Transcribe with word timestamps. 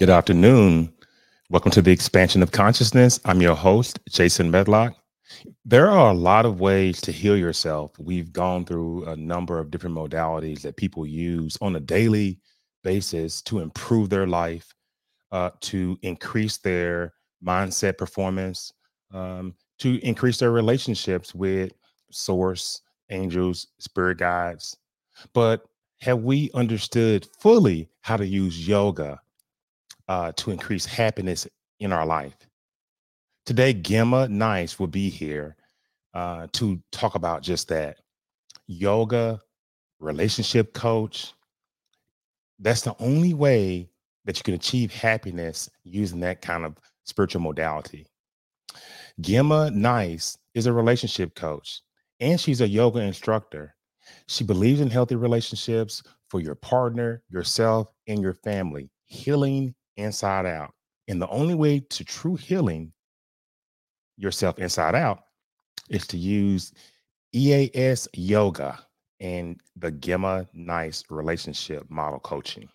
Good 0.00 0.08
afternoon. 0.08 0.94
Welcome 1.50 1.72
to 1.72 1.82
the 1.82 1.92
expansion 1.92 2.42
of 2.42 2.52
consciousness. 2.52 3.20
I'm 3.26 3.42
your 3.42 3.54
host, 3.54 3.98
Jason 4.08 4.50
Medlock. 4.50 4.94
There 5.66 5.90
are 5.90 6.10
a 6.10 6.16
lot 6.16 6.46
of 6.46 6.58
ways 6.58 7.02
to 7.02 7.12
heal 7.12 7.36
yourself. 7.36 7.98
We've 7.98 8.32
gone 8.32 8.64
through 8.64 9.04
a 9.04 9.16
number 9.16 9.58
of 9.58 9.70
different 9.70 9.94
modalities 9.94 10.62
that 10.62 10.78
people 10.78 11.06
use 11.06 11.58
on 11.60 11.76
a 11.76 11.80
daily 11.80 12.40
basis 12.82 13.42
to 13.42 13.58
improve 13.58 14.08
their 14.08 14.26
life, 14.26 14.72
uh, 15.32 15.50
to 15.60 15.98
increase 16.00 16.56
their 16.56 17.12
mindset 17.46 17.98
performance, 17.98 18.72
um, 19.12 19.54
to 19.80 19.98
increase 20.02 20.38
their 20.38 20.52
relationships 20.52 21.34
with 21.34 21.72
source, 22.10 22.80
angels, 23.10 23.66
spirit 23.80 24.16
guides. 24.16 24.74
But 25.34 25.66
have 26.00 26.22
we 26.22 26.50
understood 26.54 27.28
fully 27.38 27.90
how 28.00 28.16
to 28.16 28.26
use 28.26 28.66
yoga 28.66 29.20
uh, 30.10 30.32
to 30.32 30.50
increase 30.50 30.84
happiness 30.84 31.46
in 31.78 31.92
our 31.92 32.04
life. 32.04 32.36
Today, 33.46 33.72
Gemma 33.72 34.26
Nice 34.26 34.76
will 34.76 34.88
be 34.88 35.08
here 35.08 35.54
uh, 36.14 36.48
to 36.54 36.82
talk 36.90 37.14
about 37.14 37.42
just 37.42 37.68
that 37.68 37.98
yoga, 38.66 39.40
relationship 40.00 40.74
coach. 40.74 41.32
That's 42.58 42.82
the 42.82 42.96
only 42.98 43.34
way 43.34 43.88
that 44.24 44.36
you 44.36 44.42
can 44.42 44.54
achieve 44.54 44.92
happiness 44.92 45.70
using 45.84 46.18
that 46.20 46.42
kind 46.42 46.64
of 46.64 46.76
spiritual 47.04 47.42
modality. 47.42 48.04
Gemma 49.20 49.70
Nice 49.70 50.36
is 50.54 50.66
a 50.66 50.72
relationship 50.72 51.36
coach 51.36 51.82
and 52.18 52.40
she's 52.40 52.60
a 52.60 52.68
yoga 52.68 52.98
instructor. 52.98 53.76
She 54.26 54.42
believes 54.42 54.80
in 54.80 54.90
healthy 54.90 55.14
relationships 55.14 56.02
for 56.30 56.40
your 56.40 56.56
partner, 56.56 57.22
yourself, 57.30 57.92
and 58.08 58.20
your 58.20 58.34
family. 58.34 58.90
Healing 59.04 59.74
inside 59.96 60.46
out. 60.46 60.72
And 61.08 61.20
the 61.20 61.28
only 61.28 61.54
way 61.54 61.80
to 61.80 62.04
true 62.04 62.36
healing 62.36 62.92
yourself 64.16 64.58
inside 64.58 64.94
out 64.94 65.24
is 65.88 66.06
to 66.08 66.18
use 66.18 66.72
EAS 67.32 68.08
yoga 68.14 68.78
and 69.20 69.60
the 69.76 69.90
Gemma 69.90 70.46
Nice 70.52 71.04
relationship 71.10 71.84
model 71.90 72.20
coaching. 72.20 72.68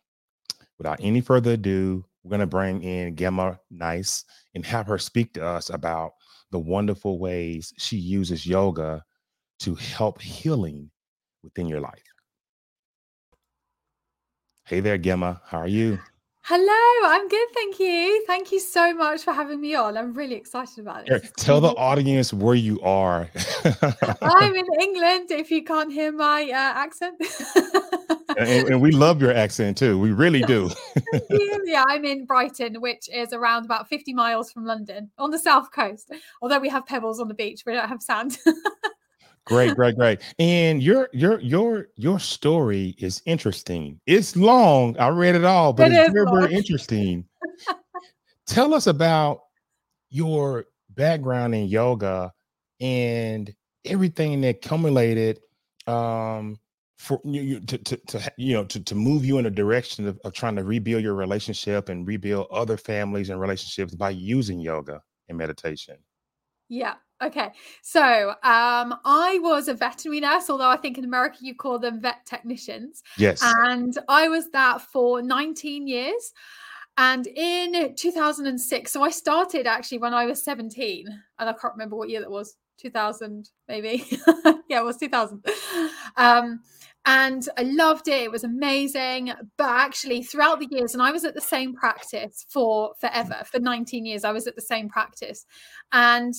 Without 0.77 0.99
any 1.01 1.21
further 1.21 1.51
ado, 1.51 2.05
we're 2.23 2.29
going 2.29 2.39
to 2.41 2.47
bring 2.47 2.83
in 2.83 3.15
Gemma 3.15 3.59
Nice 3.69 4.25
and 4.53 4.65
have 4.65 4.87
her 4.87 4.97
speak 4.97 5.33
to 5.33 5.45
us 5.45 5.69
about 5.69 6.13
the 6.51 6.59
wonderful 6.59 7.19
ways 7.19 7.73
she 7.77 7.97
uses 7.97 8.45
yoga 8.45 9.03
to 9.59 9.75
help 9.75 10.21
healing 10.21 10.89
within 11.43 11.67
your 11.67 11.79
life. 11.79 12.01
Hey 14.65 14.79
there, 14.79 14.97
Gemma. 14.97 15.41
How 15.45 15.59
are 15.59 15.67
you? 15.67 15.99
Hello, 16.47 17.09
I'm 17.09 17.27
good, 17.27 17.47
thank 17.55 17.79
you. 17.79 18.23
Thank 18.27 18.51
you 18.51 18.59
so 18.59 18.93
much 18.93 19.23
for 19.23 19.33
having 19.33 19.59
me 19.59 19.73
on. 19.73 19.97
I'm 19.97 20.13
really 20.13 20.35
excited 20.35 20.77
about 20.77 21.09
it. 21.09 21.31
Tell 21.37 21.59
the 21.59 21.69
audience 21.69 22.31
where 22.31 22.53
you 22.53 22.79
are. 22.81 23.27
I'm 24.21 24.55
in 24.55 24.65
England. 24.79 25.31
If 25.31 25.49
you 25.49 25.63
can't 25.63 25.91
hear 25.91 26.11
my 26.11 26.43
uh, 26.43 26.53
accent, 26.53 27.19
and, 28.37 28.67
and, 28.67 28.79
we 28.79 28.91
love 28.91 29.23
your 29.23 29.33
accent 29.33 29.75
too. 29.75 29.97
We 29.97 30.11
really 30.11 30.43
do. 30.43 30.69
yeah, 31.65 31.83
I'm 31.87 32.05
in 32.05 32.25
Brighton, 32.25 32.79
which 32.79 33.09
is 33.11 33.33
around 33.33 33.65
about 33.65 33.89
50 33.89 34.13
miles 34.13 34.51
from 34.51 34.65
London 34.65 35.09
on 35.17 35.31
the 35.31 35.39
south 35.39 35.71
coast. 35.71 36.13
Although 36.43 36.59
we 36.59 36.69
have 36.69 36.85
pebbles 36.85 37.19
on 37.19 37.27
the 37.27 37.33
beach, 37.33 37.63
we 37.65 37.73
don't 37.73 37.89
have 37.89 38.03
sand. 38.03 38.37
Great, 39.45 39.75
great, 39.75 39.95
great. 39.95 40.21
And 40.39 40.81
your 40.81 41.09
your 41.13 41.39
your 41.39 41.87
your 41.95 42.19
story 42.19 42.95
is 42.97 43.21
interesting. 43.25 43.99
It's 44.07 44.35
long. 44.35 44.97
I 44.97 45.09
read 45.09 45.35
it 45.35 45.45
all, 45.45 45.71
but 45.71 45.91
it 45.91 45.95
it's 45.95 46.13
very, 46.13 46.25
very 46.25 46.53
interesting. 46.53 47.25
Tell 48.47 48.73
us 48.73 48.87
about 48.87 49.41
your 50.09 50.65
background 50.89 51.53
in 51.53 51.67
yoga 51.67 52.31
and 52.79 53.53
everything 53.85 54.41
that 54.41 54.49
accumulated 54.49 55.39
um 55.87 56.57
for 56.97 57.19
you 57.23 57.59
to, 57.59 57.77
to, 57.77 57.97
to 57.97 58.33
you 58.37 58.53
know 58.53 58.63
to, 58.63 58.79
to 58.81 58.95
move 58.95 59.25
you 59.25 59.37
in 59.37 59.45
a 59.45 59.51
direction 59.51 60.07
of, 60.07 60.19
of 60.23 60.33
trying 60.33 60.55
to 60.55 60.63
rebuild 60.63 61.03
your 61.03 61.13
relationship 61.13 61.89
and 61.89 62.07
rebuild 62.07 62.47
other 62.51 62.77
families 62.77 63.29
and 63.29 63.39
relationships 63.39 63.93
by 63.93 64.09
using 64.09 64.59
yoga 64.59 65.01
and 65.27 65.37
meditation 65.37 65.97
yeah 66.69 66.95
Okay, 67.23 67.49
so 67.81 68.29
um, 68.43 68.95
I 69.05 69.39
was 69.41 69.69
a 69.69 69.73
veterinary 69.73 70.19
nurse, 70.19 70.49
although 70.49 70.69
I 70.69 70.75
think 70.75 70.97
in 70.97 71.05
America 71.05 71.37
you 71.41 71.55
call 71.55 71.79
them 71.79 72.01
vet 72.01 72.25
technicians. 72.25 73.03
Yes. 73.17 73.41
And 73.41 73.97
I 74.09 74.27
was 74.27 74.49
that 74.51 74.81
for 74.81 75.21
19 75.21 75.87
years. 75.87 76.33
And 76.97 77.27
in 77.27 77.95
2006, 77.95 78.91
so 78.91 79.03
I 79.03 79.09
started 79.09 79.65
actually 79.65 79.97
when 79.99 80.13
I 80.13 80.25
was 80.25 80.43
17, 80.43 81.07
and 81.39 81.49
I 81.49 81.53
can't 81.53 81.73
remember 81.73 81.95
what 81.95 82.09
year 82.09 82.21
that 82.21 82.31
was 82.31 82.55
2000, 82.77 83.49
maybe. 83.67 84.05
yeah, 84.69 84.79
it 84.79 84.85
was 84.85 84.97
2000. 84.97 85.45
Um, 86.17 86.61
and 87.05 87.47
I 87.57 87.63
loved 87.63 88.07
it. 88.07 88.23
It 88.23 88.31
was 88.31 88.43
amazing. 88.43 89.31
But 89.57 89.69
actually, 89.69 90.23
throughout 90.23 90.59
the 90.59 90.67
years, 90.71 90.93
and 90.93 91.03
I 91.03 91.11
was 91.11 91.23
at 91.23 91.35
the 91.35 91.41
same 91.41 91.73
practice 91.73 92.45
for 92.49 92.93
forever, 92.99 93.41
for 93.45 93.59
19 93.59 94.05
years, 94.05 94.23
I 94.23 94.31
was 94.31 94.47
at 94.47 94.55
the 94.55 94.61
same 94.61 94.89
practice. 94.89 95.45
And 95.91 96.33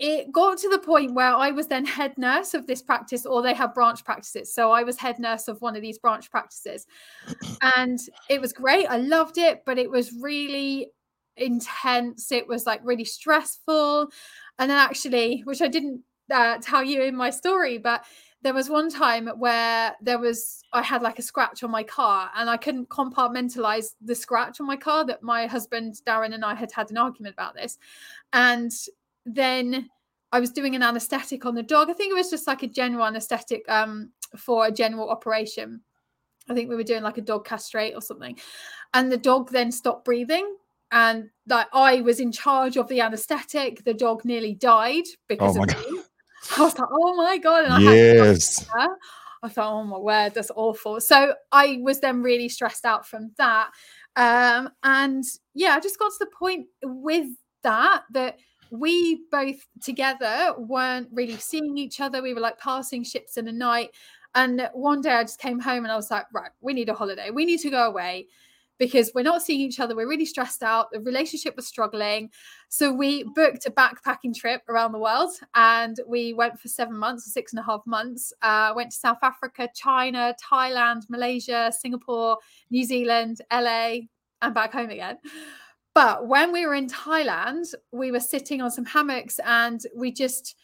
it 0.00 0.32
got 0.32 0.56
to 0.56 0.68
the 0.70 0.78
point 0.78 1.12
where 1.12 1.34
I 1.34 1.50
was 1.50 1.66
then 1.66 1.84
head 1.84 2.16
nurse 2.16 2.54
of 2.54 2.66
this 2.66 2.80
practice, 2.80 3.26
or 3.26 3.42
they 3.42 3.52
have 3.52 3.74
branch 3.74 4.02
practices. 4.02 4.52
So 4.52 4.72
I 4.72 4.82
was 4.82 4.96
head 4.96 5.18
nurse 5.18 5.46
of 5.46 5.60
one 5.60 5.76
of 5.76 5.82
these 5.82 5.98
branch 5.98 6.30
practices. 6.30 6.86
And 7.76 8.00
it 8.30 8.40
was 8.40 8.54
great. 8.54 8.86
I 8.86 8.96
loved 8.96 9.36
it, 9.36 9.62
but 9.66 9.78
it 9.78 9.90
was 9.90 10.12
really 10.14 10.90
intense. 11.36 12.32
It 12.32 12.48
was 12.48 12.64
like 12.64 12.80
really 12.82 13.04
stressful. 13.04 14.08
And 14.58 14.70
then, 14.70 14.78
actually, 14.78 15.42
which 15.44 15.60
I 15.60 15.68
didn't 15.68 16.00
uh, 16.32 16.56
tell 16.62 16.82
you 16.82 17.02
in 17.02 17.14
my 17.14 17.28
story, 17.28 17.76
but 17.76 18.04
there 18.42 18.54
was 18.54 18.70
one 18.70 18.88
time 18.88 19.28
where 19.38 19.94
there 20.00 20.18
was 20.18 20.62
I 20.72 20.82
had 20.82 21.02
like 21.02 21.18
a 21.18 21.22
scratch 21.22 21.62
on 21.62 21.70
my 21.70 21.82
car 21.82 22.30
and 22.34 22.48
I 22.48 22.56
couldn't 22.56 22.88
compartmentalize 22.88 23.94
the 24.00 24.14
scratch 24.14 24.60
on 24.60 24.66
my 24.66 24.76
car 24.76 25.04
that 25.04 25.22
my 25.22 25.46
husband 25.46 25.96
Darren 26.06 26.32
and 26.32 26.44
I 26.44 26.54
had 26.54 26.72
had 26.72 26.90
an 26.90 26.96
argument 26.96 27.34
about 27.34 27.54
this 27.54 27.78
and 28.32 28.72
then 29.26 29.88
I 30.32 30.40
was 30.40 30.50
doing 30.50 30.74
an 30.74 30.82
anesthetic 30.82 31.44
on 31.44 31.54
the 31.54 31.62
dog. 31.62 31.90
I 31.90 31.92
think 31.92 32.12
it 32.12 32.16
was 32.16 32.30
just 32.30 32.46
like 32.46 32.62
a 32.62 32.68
general 32.68 33.04
anesthetic 33.04 33.68
um, 33.68 34.10
for 34.36 34.66
a 34.66 34.72
general 34.72 35.10
operation. 35.10 35.80
I 36.48 36.54
think 36.54 36.68
we 36.68 36.76
were 36.76 36.82
doing 36.82 37.02
like 37.02 37.18
a 37.18 37.22
dog 37.22 37.44
castrate 37.44 37.94
or 37.94 38.02
something. 38.02 38.38
And 38.94 39.10
the 39.10 39.16
dog 39.16 39.50
then 39.50 39.70
stopped 39.72 40.04
breathing. 40.04 40.56
And 40.92 41.30
like 41.46 41.68
I 41.72 42.00
was 42.00 42.20
in 42.20 42.32
charge 42.32 42.76
of 42.76 42.88
the 42.88 43.00
anesthetic. 43.00 43.84
The 43.84 43.94
dog 43.94 44.24
nearly 44.24 44.54
died 44.54 45.04
because 45.28 45.56
oh 45.56 45.62
of 45.62 45.68
me. 45.68 46.02
I 46.56 46.62
was 46.62 46.78
like, 46.78 46.88
oh 46.90 47.16
my 47.16 47.38
God. 47.38 47.64
And 47.66 47.74
I 47.74 47.80
yes. 47.80 48.66
I 49.42 49.48
thought, 49.48 49.72
oh 49.72 49.84
my 49.84 49.98
word, 49.98 50.34
that's 50.34 50.50
awful. 50.54 51.00
So 51.00 51.34
I 51.50 51.78
was 51.82 52.00
then 52.00 52.22
really 52.22 52.48
stressed 52.48 52.84
out 52.84 53.06
from 53.06 53.32
that. 53.38 53.70
Um, 54.16 54.70
and 54.82 55.24
yeah, 55.54 55.74
I 55.76 55.80
just 55.80 55.98
got 55.98 56.10
to 56.10 56.16
the 56.20 56.30
point 56.38 56.66
with 56.82 57.28
that 57.62 58.02
that 58.12 58.38
we 58.70 59.22
both 59.30 59.66
together 59.82 60.54
weren't 60.56 61.08
really 61.12 61.36
seeing 61.36 61.76
each 61.78 62.00
other. 62.00 62.22
We 62.22 62.34
were 62.34 62.40
like 62.40 62.58
passing 62.58 63.04
ships 63.04 63.36
in 63.36 63.44
the 63.44 63.52
night. 63.52 63.90
And 64.34 64.68
one 64.72 65.00
day 65.00 65.10
I 65.10 65.24
just 65.24 65.40
came 65.40 65.58
home 65.58 65.84
and 65.84 65.92
I 65.92 65.96
was 65.96 66.10
like, 66.10 66.26
right, 66.32 66.50
we 66.60 66.72
need 66.72 66.88
a 66.88 66.94
holiday. 66.94 67.30
We 67.30 67.44
need 67.44 67.60
to 67.60 67.70
go 67.70 67.86
away 67.88 68.28
because 68.78 69.12
we're 69.14 69.22
not 69.22 69.42
seeing 69.42 69.60
each 69.60 69.78
other. 69.78 69.94
We're 69.94 70.08
really 70.08 70.24
stressed 70.24 70.62
out. 70.62 70.90
The 70.90 71.00
relationship 71.00 71.54
was 71.54 71.66
struggling. 71.66 72.30
So 72.68 72.92
we 72.92 73.24
booked 73.34 73.66
a 73.66 73.70
backpacking 73.70 74.34
trip 74.34 74.62
around 74.68 74.92
the 74.92 74.98
world 74.98 75.32
and 75.54 75.96
we 76.06 76.32
went 76.32 76.58
for 76.58 76.68
seven 76.68 76.96
months, 76.96 77.30
six 77.32 77.52
and 77.52 77.60
a 77.60 77.62
half 77.62 77.82
months. 77.86 78.32
Uh, 78.40 78.72
went 78.74 78.90
to 78.92 78.96
South 78.96 79.18
Africa, 79.22 79.68
China, 79.74 80.34
Thailand, 80.42 81.02
Malaysia, 81.10 81.70
Singapore, 81.78 82.38
New 82.70 82.84
Zealand, 82.84 83.42
LA, 83.52 83.98
and 84.40 84.54
back 84.54 84.72
home 84.72 84.90
again. 84.90 85.18
But 85.94 86.28
when 86.28 86.52
we 86.52 86.66
were 86.66 86.74
in 86.74 86.88
Thailand, 86.88 87.74
we 87.92 88.12
were 88.12 88.20
sitting 88.20 88.60
on 88.60 88.70
some 88.70 88.84
hammocks 88.84 89.40
and 89.44 89.80
we 89.96 90.12
just, 90.12 90.56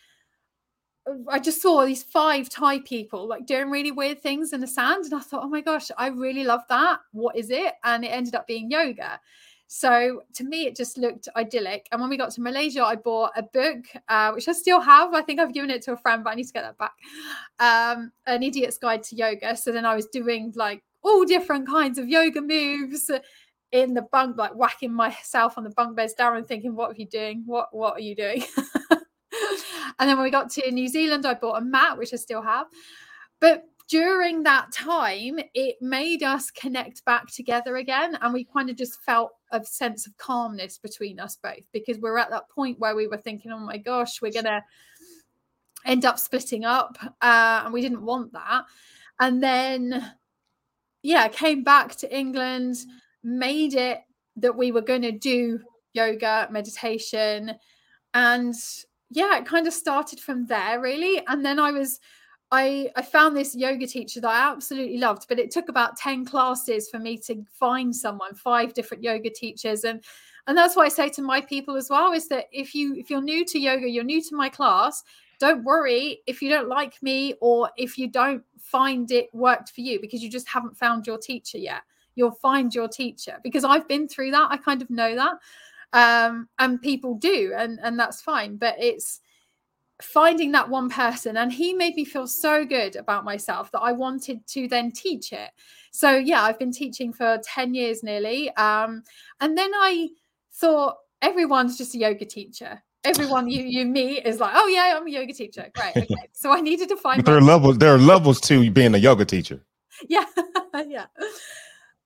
I 1.29 1.39
just 1.39 1.61
saw 1.61 1.85
these 1.85 2.03
five 2.03 2.49
Thai 2.49 2.81
people 2.81 3.27
like 3.27 3.47
doing 3.47 3.71
really 3.71 3.91
weird 3.91 4.21
things 4.21 4.53
in 4.53 4.61
the 4.61 4.67
sand. 4.69 5.05
And 5.05 5.15
I 5.15 5.21
thought, 5.21 5.43
oh 5.45 5.49
my 5.49 5.61
gosh, 5.61 5.91
I 5.99 6.09
really 6.09 6.45
love 6.45 6.63
that. 6.69 7.01
What 7.13 7.37
is 7.37 7.51
it? 7.51 7.75
And 7.85 8.05
it 8.05 8.09
ended 8.09 8.35
up 8.35 8.47
being 8.47 8.71
yoga. 8.71 9.21
So 9.69 10.23
to 10.35 10.45
me, 10.45 10.67
it 10.67 10.77
just 10.77 10.97
looked 10.97 11.29
idyllic. 11.35 11.89
And 11.91 12.01
when 12.01 12.09
we 12.09 12.17
got 12.17 12.31
to 12.33 12.41
Malaysia, 12.41 12.85
I 12.85 12.95
bought 12.95 13.33
a 13.37 13.43
book, 13.43 13.85
uh, 14.09 14.31
which 14.31 14.47
I 14.47 14.53
still 14.53 14.81
have. 14.81 15.13
I 15.13 15.23
think 15.23 15.41
I've 15.41 15.53
given 15.53 15.71
it 15.71 15.83
to 15.83 15.93
a 15.93 15.97
friend, 15.97 16.23
but 16.23 16.31
I 16.31 16.35
need 16.37 16.47
to 16.47 16.53
get 16.53 16.63
that 16.63 16.79
back. 16.79 16.93
Um, 17.59 18.13
An 18.27 18.45
Idiot's 18.45 18.79
Guide 18.79 19.03
to 19.05 19.17
Yoga. 19.17 19.57
So 19.57 19.73
then 19.73 19.85
I 19.85 19.97
was 19.97 20.07
doing 20.07 20.53
like 20.55 20.85
all 21.03 21.25
different 21.25 21.69
kinds 21.69 21.99
of 21.99 22.09
yoga 22.09 22.41
moves 22.41 23.11
in 23.83 23.95
the 23.95 24.03
bunk, 24.03 24.37
like 24.37 24.53
whacking 24.53 24.93
myself 24.93 25.57
on 25.57 25.65
the 25.65 25.71
bunk 25.71 25.97
beds 25.97 26.15
down 26.15 26.37
and 26.37 26.47
thinking, 26.47 26.75
what 26.75 26.91
are 26.91 26.97
you 26.97 27.07
doing? 27.07 27.43
What 27.47 27.69
what 27.73 27.95
are 27.95 28.01
you 28.01 28.15
doing? 28.17 28.43
and 28.91 30.09
then 30.09 30.17
when 30.17 30.25
we 30.25 30.31
got 30.31 30.51
to 30.53 30.71
New 30.71 30.89
Zealand, 30.89 31.27
I 31.27 31.35
bought 31.35 31.61
a 31.61 31.65
mat, 31.65 31.99
which 31.99 32.13
I 32.13 32.17
still 32.17 32.43
have. 32.43 32.67
But 33.41 33.65
during 33.89 34.43
that 34.43 34.73
time, 34.73 35.39
it 35.55 35.77
made 35.81 36.23
us 36.23 36.51
connect 36.51 37.05
back 37.05 37.31
together 37.33 37.77
again. 37.77 38.19
And 38.21 38.33
we 38.33 38.45
kind 38.45 38.69
of 38.69 38.77
just 38.77 39.01
felt 39.03 39.33
a 39.53 39.65
sense 39.65 40.07
of 40.07 40.17
calmness 40.17 40.79
between 40.79 41.21
us 41.21 41.39
both 41.41 41.71
because 41.73 41.99
we're 41.99 42.19
at 42.19 42.31
that 42.31 42.49
point 42.49 42.81
where 42.81 42.97
we 42.97 43.07
were 43.07 43.17
thinking, 43.17 43.53
oh 43.53 43.61
my 43.61 43.77
gosh, 43.77 44.21
we're 44.21 44.33
going 44.33 44.47
to 44.47 44.63
end 45.85 46.05
up 46.05 46.19
splitting 46.19 46.65
up. 46.65 46.99
Uh, 47.23 47.63
and 47.65 47.73
we 47.73 47.81
didn't 47.81 48.05
want 48.05 48.33
that. 48.33 48.65
And 49.21 49.43
then, 49.43 50.13
yeah, 51.03 51.29
came 51.29 51.63
back 51.63 51.95
to 51.97 52.17
England, 52.17 52.79
made 53.27 53.75
it 53.75 54.03
that 54.37 54.57
we 54.57 54.71
were 54.71 54.81
going 54.81 55.03
to 55.03 55.13
do 55.13 55.61
yoga, 55.93 56.49
meditation. 56.51 57.55
And 58.15 58.55
yeah, 59.11 59.39
it 59.39 59.47
kind 59.47 59.67
of 59.67 59.75
started 59.75 60.21
from 60.21 60.47
there, 60.47 60.81
really. 60.81 61.23
And 61.27 61.45
then 61.45 61.59
I 61.59 61.73
was 61.73 62.01
I 62.53 62.91
I 62.95 63.03
found 63.03 63.37
this 63.37 63.57
yoga 63.57 63.87
teacher 63.87 64.21
that 64.21 64.29
I 64.31 64.53
absolutely 64.53 64.99
loved, 64.99 65.27
but 65.29 65.41
it 65.41 65.51
took 65.51 65.69
about 65.69 65.97
10 65.97 66.25
classes 66.25 66.89
for 66.89 66.99
me 66.99 67.19
to 67.19 67.45
find 67.51 67.95
someone, 67.95 68.35
five 68.35 68.73
different 68.73 69.03
yoga 69.03 69.31
teachers 69.31 69.85
and 69.85 70.03
and 70.49 70.57
that's 70.57 70.77
what 70.77 70.87
I 70.87 70.91
say 70.91 71.09
to 71.09 71.23
my 71.23 71.41
people 71.41 71.75
as 71.75 71.91
well 71.91 72.13
is 72.13 72.29
that 72.29 72.47
if 72.53 72.73
you 72.73 72.95
if 72.95 73.11
you're 73.11 73.21
new 73.21 73.45
to 73.47 73.59
yoga, 73.59 73.89
you're 73.89 74.05
new 74.05 74.23
to 74.23 74.37
my 74.37 74.49
class, 74.49 75.03
don't 75.41 75.65
worry 75.65 76.21
if 76.27 76.41
you 76.41 76.49
don't 76.49 76.69
like 76.69 77.03
me 77.03 77.35
or 77.41 77.71
if 77.77 77.99
you 77.99 78.07
don't 78.09 78.45
find 78.59 79.11
it 79.11 79.29
worked 79.33 79.71
for 79.71 79.81
you 79.81 80.01
because 80.01 80.23
you 80.23 80.31
just 80.31 80.49
haven't 80.49 80.77
found 80.77 81.07
your 81.07 81.19
teacher 81.19 81.59
yet. 81.59 81.83
You'll 82.17 82.33
find 82.33 82.75
your 82.75 82.89
teacher 82.89 83.39
because 83.45 83.65
I've 83.65 83.87
been 83.87 84.09
through 84.09 84.33
that. 84.33 84.49
I 84.51 84.57
kind 84.57 84.83
of 84.83 84.91
know 84.91 85.15
that. 85.15 85.37
Um, 85.93 86.49
and 86.59 86.83
people 86.83 87.15
do, 87.15 87.53
and 87.57 87.79
and 87.83 87.99
that's 87.99 88.21
fine. 88.21 88.57
But 88.57 88.75
it's 88.79 89.21
finding 90.03 90.53
that 90.53 90.69
one 90.69 90.91
person 90.91 91.37
and 91.39 91.53
he 91.53 91.73
made 91.73 91.95
me 91.95 92.05
feel 92.05 92.27
so 92.27 92.65
good 92.65 92.97
about 92.97 93.25
myself 93.25 93.71
that 93.73 93.81
I 93.81 93.93
wanted 93.93 94.47
to 94.49 94.69
then 94.69 94.93
teach 94.93 95.33
it. 95.33 95.51
So 95.91 96.17
yeah, 96.17 96.43
I've 96.43 96.59
been 96.59 96.73
teaching 96.73 97.13
for 97.13 97.41
10 97.43 97.75
years 97.75 98.03
nearly. 98.03 98.55
Um, 98.57 99.03
and 99.41 99.57
then 99.57 99.71
I 99.75 100.09
thought 100.53 100.97
everyone's 101.23 101.79
just 101.79 101.95
a 101.95 101.99
yoga 101.99 102.27
teacher. 102.27 102.83
Everyone 103.05 103.49
you 103.49 103.63
you 103.63 103.87
meet 103.87 104.27
is 104.27 104.41
like, 104.41 104.53
oh 104.55 104.67
yeah, 104.67 104.95
I'm 104.97 105.07
a 105.07 105.11
yoga 105.11 105.33
teacher. 105.33 105.71
Great. 105.75 105.97
Okay. 105.97 106.15
so 106.33 106.53
I 106.53 106.61
needed 106.61 106.89
to 106.89 106.97
find 106.97 107.25
there 107.25 107.37
are 107.37 107.41
levels, 107.41 107.79
there 107.79 107.95
are 107.95 107.99
levels 107.99 108.41
to 108.43 108.71
being 108.71 108.95
a 108.95 108.99
yoga 108.99 109.25
teacher. 109.25 109.63
Yeah. 110.11 110.27
yeah. 110.87 111.07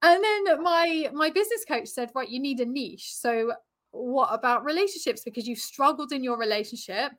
And 0.02 0.24
then 0.24 0.62
my 0.62 1.10
my 1.12 1.30
business 1.30 1.64
coach 1.66 1.88
said, 1.88 2.10
right, 2.14 2.28
you 2.28 2.40
need 2.40 2.60
a 2.60 2.66
niche. 2.66 3.12
So 3.14 3.52
what 3.90 4.28
about 4.32 4.64
relationships? 4.64 5.22
Because 5.24 5.46
you've 5.46 5.58
struggled 5.58 6.12
in 6.12 6.24
your 6.24 6.38
relationship 6.38 7.12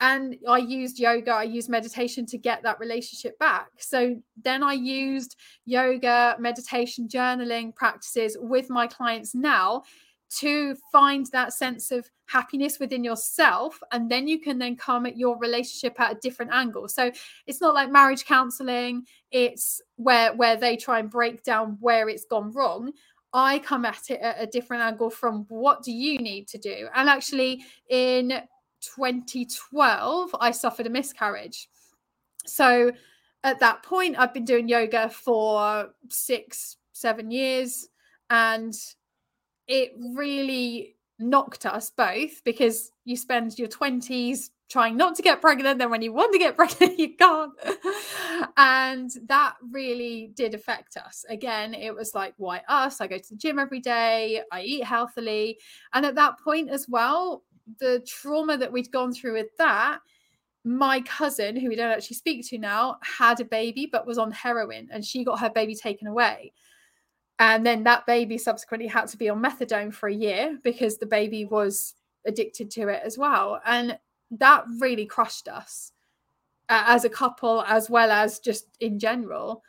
and 0.00 0.36
I 0.48 0.58
used 0.58 0.98
yoga, 0.98 1.30
I 1.30 1.44
used 1.44 1.70
meditation 1.70 2.26
to 2.26 2.38
get 2.38 2.64
that 2.64 2.80
relationship 2.80 3.38
back. 3.38 3.68
So 3.78 4.16
then 4.42 4.64
I 4.64 4.72
used 4.72 5.36
yoga, 5.64 6.34
meditation, 6.40 7.06
journaling 7.06 7.72
practices 7.72 8.36
with 8.40 8.68
my 8.68 8.88
clients 8.88 9.32
now 9.32 9.84
to 10.40 10.76
find 10.90 11.26
that 11.32 11.52
sense 11.52 11.90
of 11.90 12.08
happiness 12.26 12.78
within 12.78 13.04
yourself 13.04 13.78
and 13.92 14.10
then 14.10 14.26
you 14.26 14.40
can 14.40 14.58
then 14.58 14.76
come 14.76 15.04
at 15.04 15.18
your 15.18 15.38
relationship 15.38 15.98
at 16.00 16.12
a 16.12 16.20
different 16.20 16.52
angle. 16.52 16.88
So 16.88 17.10
it's 17.46 17.60
not 17.60 17.74
like 17.74 17.90
marriage 17.90 18.24
counseling 18.24 19.04
it's 19.30 19.80
where 19.96 20.34
where 20.34 20.56
they 20.56 20.76
try 20.76 20.98
and 20.98 21.10
break 21.10 21.42
down 21.42 21.78
where 21.80 22.08
it's 22.08 22.24
gone 22.24 22.52
wrong. 22.52 22.92
I 23.32 23.58
come 23.60 23.84
at 23.84 24.10
it 24.10 24.20
at 24.20 24.36
a 24.42 24.46
different 24.46 24.82
angle 24.82 25.10
from 25.10 25.46
what 25.48 25.82
do 25.82 25.90
you 25.90 26.18
need 26.18 26.48
to 26.48 26.58
do? 26.58 26.88
And 26.94 27.08
actually 27.08 27.64
in 27.88 28.42
2012, 28.96 30.36
I 30.38 30.50
suffered 30.50 30.86
a 30.86 30.90
miscarriage. 30.90 31.68
So 32.44 32.92
at 33.44 33.60
that 33.60 33.82
point, 33.82 34.16
I've 34.18 34.34
been 34.34 34.44
doing 34.44 34.68
yoga 34.68 35.08
for 35.08 35.90
six, 36.08 36.76
seven 36.92 37.30
years, 37.30 37.88
and 38.30 38.74
it 39.72 39.94
really 40.14 40.96
knocked 41.18 41.64
us 41.64 41.90
both 41.96 42.44
because 42.44 42.90
you 43.06 43.16
spend 43.16 43.58
your 43.58 43.68
20s 43.68 44.50
trying 44.68 44.98
not 44.98 45.14
to 45.14 45.22
get 45.22 45.40
pregnant 45.40 45.78
then 45.78 45.90
when 45.90 46.02
you 46.02 46.12
want 46.12 46.30
to 46.30 46.38
get 46.38 46.56
pregnant 46.60 46.98
you 46.98 47.16
can't. 47.16 47.52
And 48.58 49.10
that 49.28 49.54
really 49.70 50.32
did 50.34 50.54
affect 50.54 50.98
us. 50.98 51.24
Again 51.30 51.72
it 51.72 51.94
was 51.94 52.14
like 52.14 52.34
why 52.36 52.60
us? 52.68 53.00
I 53.00 53.06
go 53.06 53.16
to 53.16 53.28
the 53.30 53.36
gym 53.36 53.58
every 53.58 53.80
day 53.80 54.42
i 54.52 54.60
eat 54.60 54.84
healthily. 54.84 55.58
And 55.94 56.04
at 56.04 56.16
that 56.16 56.38
point 56.38 56.68
as 56.68 56.86
well 56.86 57.42
the 57.78 58.04
trauma 58.06 58.58
that 58.58 58.72
we'd 58.72 58.92
gone 58.92 59.14
through 59.14 59.34
with 59.34 59.56
that, 59.56 60.00
my 60.64 61.00
cousin, 61.00 61.56
who 61.56 61.68
we 61.68 61.76
don't 61.76 61.92
actually 61.92 62.16
speak 62.16 62.46
to 62.48 62.58
now, 62.58 62.98
had 63.02 63.40
a 63.40 63.44
baby 63.46 63.88
but 63.90 64.06
was 64.06 64.18
on 64.18 64.32
heroin 64.32 64.88
and 64.92 65.02
she 65.02 65.24
got 65.24 65.40
her 65.40 65.50
baby 65.50 65.74
taken 65.74 66.08
away. 66.08 66.52
And 67.42 67.66
then 67.66 67.82
that 67.82 68.06
baby 68.06 68.38
subsequently 68.38 68.86
had 68.86 69.08
to 69.08 69.16
be 69.16 69.28
on 69.28 69.42
methadone 69.42 69.92
for 69.92 70.08
a 70.08 70.14
year 70.14 70.60
because 70.62 70.98
the 70.98 71.06
baby 71.06 71.44
was 71.44 71.96
addicted 72.24 72.70
to 72.70 72.86
it 72.86 73.02
as 73.04 73.18
well. 73.18 73.60
And 73.66 73.98
that 74.30 74.64
really 74.78 75.06
crushed 75.06 75.48
us 75.48 75.90
uh, 76.68 76.84
as 76.86 77.04
a 77.04 77.08
couple, 77.08 77.64
as 77.66 77.90
well 77.90 78.12
as 78.12 78.38
just 78.38 78.68
in 78.78 78.96
general. 78.96 79.64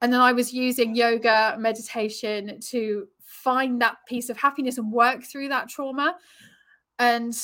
And 0.00 0.12
then 0.12 0.20
I 0.20 0.30
was 0.30 0.54
using 0.54 0.94
yoga, 0.94 1.56
meditation 1.58 2.60
to 2.68 3.08
find 3.24 3.82
that 3.82 3.96
piece 4.06 4.30
of 4.30 4.36
happiness 4.36 4.78
and 4.78 4.92
work 4.92 5.24
through 5.24 5.48
that 5.48 5.68
trauma 5.68 6.14
and 7.00 7.36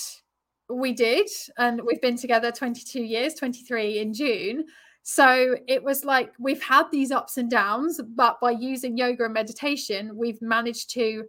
we 0.71 0.93
did 0.93 1.29
and 1.59 1.81
we've 1.85 2.01
been 2.01 2.17
together 2.17 2.51
22 2.51 3.03
years 3.03 3.35
23 3.35 3.99
in 3.99 4.15
june 4.15 4.65
so 5.05 5.55
it 5.69 5.85
was 5.85 6.05
like 6.05 6.33
we've 6.39 6.63
had 6.63 6.85
these 6.91 7.13
ups 7.13 7.37
and 7.37 7.51
downs 7.51 8.01
but 8.17 8.41
by 8.41 8.51
using 8.51 8.97
yoga 8.97 9.25
and 9.25 9.35
meditation 9.35 10.17
we've 10.17 10.43
managed 10.43 10.91
to 10.91 11.25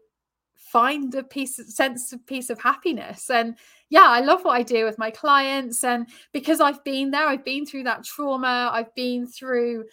find 0.56 1.14
a 1.14 1.24
piece 1.24 1.60
sense 1.74 2.12
of 2.12 2.26
peace 2.26 2.50
of 2.50 2.60
happiness 2.60 3.30
and 3.30 3.56
yeah 3.90 4.08
i 4.08 4.20
love 4.20 4.44
what 4.44 4.58
i 4.58 4.64
do 4.64 4.84
with 4.86 4.98
my 4.98 5.12
clients 5.12 5.84
and 5.84 6.08
because 6.32 6.60
i've 6.60 6.84
been 6.84 7.12
there 7.12 7.28
i've 7.28 7.46
been 7.46 7.66
through 7.66 7.84
that 7.84 8.04
trauma 8.04 8.70
i've 8.74 8.94
been 8.96 9.28
through 9.28 9.86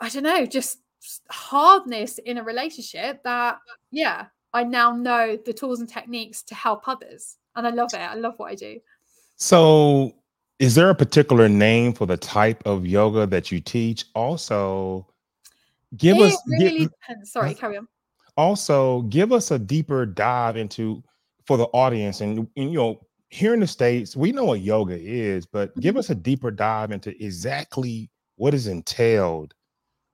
i 0.00 0.08
don't 0.08 0.24
know 0.24 0.44
just 0.44 0.78
hardness 1.30 2.18
in 2.18 2.38
a 2.38 2.42
relationship 2.42 3.22
that 3.22 3.58
yeah 3.90 4.26
i 4.52 4.64
now 4.64 4.92
know 4.92 5.38
the 5.44 5.52
tools 5.52 5.80
and 5.80 5.88
techniques 5.88 6.42
to 6.42 6.54
help 6.54 6.88
others 6.88 7.36
and 7.56 7.66
I 7.66 7.70
love 7.70 7.94
it. 7.94 8.00
I 8.00 8.14
love 8.14 8.34
what 8.36 8.50
I 8.50 8.54
do. 8.54 8.80
So, 9.36 10.14
is 10.58 10.74
there 10.74 10.90
a 10.90 10.94
particular 10.94 11.48
name 11.48 11.92
for 11.92 12.06
the 12.06 12.16
type 12.16 12.62
of 12.66 12.86
yoga 12.86 13.26
that 13.26 13.50
you 13.50 13.60
teach? 13.60 14.04
Also, 14.14 15.06
give 15.96 16.16
it 16.16 16.22
us. 16.22 16.42
Really 16.46 16.78
give. 16.80 16.90
Sorry, 17.24 17.54
carry 17.54 17.76
on. 17.76 17.88
Also, 18.36 19.02
give 19.02 19.32
us 19.32 19.50
a 19.50 19.58
deeper 19.58 20.06
dive 20.06 20.56
into 20.56 21.02
for 21.44 21.56
the 21.56 21.66
audience, 21.66 22.20
and, 22.20 22.38
and 22.56 22.72
you 22.72 22.78
know, 22.78 23.00
here 23.28 23.52
in 23.52 23.60
the 23.60 23.66
states, 23.66 24.16
we 24.16 24.32
know 24.32 24.44
what 24.44 24.60
yoga 24.60 24.98
is, 24.98 25.44
but 25.44 25.70
mm-hmm. 25.70 25.80
give 25.80 25.96
us 25.96 26.10
a 26.10 26.14
deeper 26.14 26.50
dive 26.50 26.90
into 26.90 27.10
exactly 27.22 28.10
what 28.36 28.54
is 28.54 28.66
entailed 28.66 29.54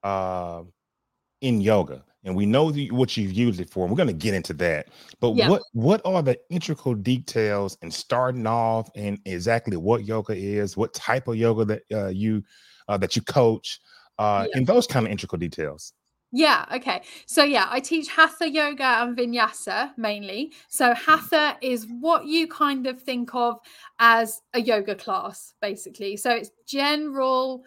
uh, 0.03 0.63
in 1.41 1.61
yoga 1.61 2.03
and 2.25 2.37
we 2.37 2.47
know 2.47 2.71
the, 2.71 2.91
what 2.91 3.17
you've 3.17 3.33
used 3.33 3.61
it 3.61 3.71
for. 3.71 3.85
And 3.85 3.91
we're 3.91 3.97
going 3.97 4.09
to 4.09 4.13
get 4.13 4.35
into 4.35 4.53
that. 4.55 4.89
But 5.21 5.37
yeah. 5.37 5.49
what 5.49 5.63
what 5.73 6.01
are 6.05 6.23
the 6.23 6.39
integral 6.51 6.95
details 6.95 7.79
and 7.83 7.93
starting 7.93 8.47
off 8.47 8.91
and 8.95 9.19
exactly 9.25 9.77
what 9.77 10.05
yoga 10.05 10.35
is, 10.35 10.77
what 10.77 10.93
type 10.95 11.29
of 11.29 11.37
yoga 11.37 11.65
that 11.65 11.83
uh, 11.93 12.09
you 12.09 12.43
uh, 12.89 12.99
that 12.99 13.17
you 13.17 13.23
coach, 13.23 13.81
uh, 14.19 14.47
yeah. 14.49 14.59
and 14.59 14.67
those 14.67 14.87
kind 14.87 15.07
of 15.07 15.13
integral 15.13 15.39
details. 15.39 15.93
Yeah, 16.33 16.65
okay. 16.73 17.03
So 17.27 17.43
yeah, 17.43 17.67
I 17.71 17.81
teach 17.81 18.09
hatha 18.09 18.49
yoga 18.49 18.85
and 18.85 19.17
vinyasa 19.17 19.91
mainly. 19.97 20.53
So 20.69 20.95
hatha 20.95 21.57
is 21.61 21.89
what 22.01 22.27
you 22.27 22.47
kind 22.47 22.87
of 22.87 23.03
think 23.03 23.35
of 23.35 23.59
as 23.99 24.41
a 24.55 24.61
yoga 24.61 24.95
class 24.95 25.55
basically. 25.61 26.17
So 26.17 26.31
it's 26.31 26.51
general 26.67 27.65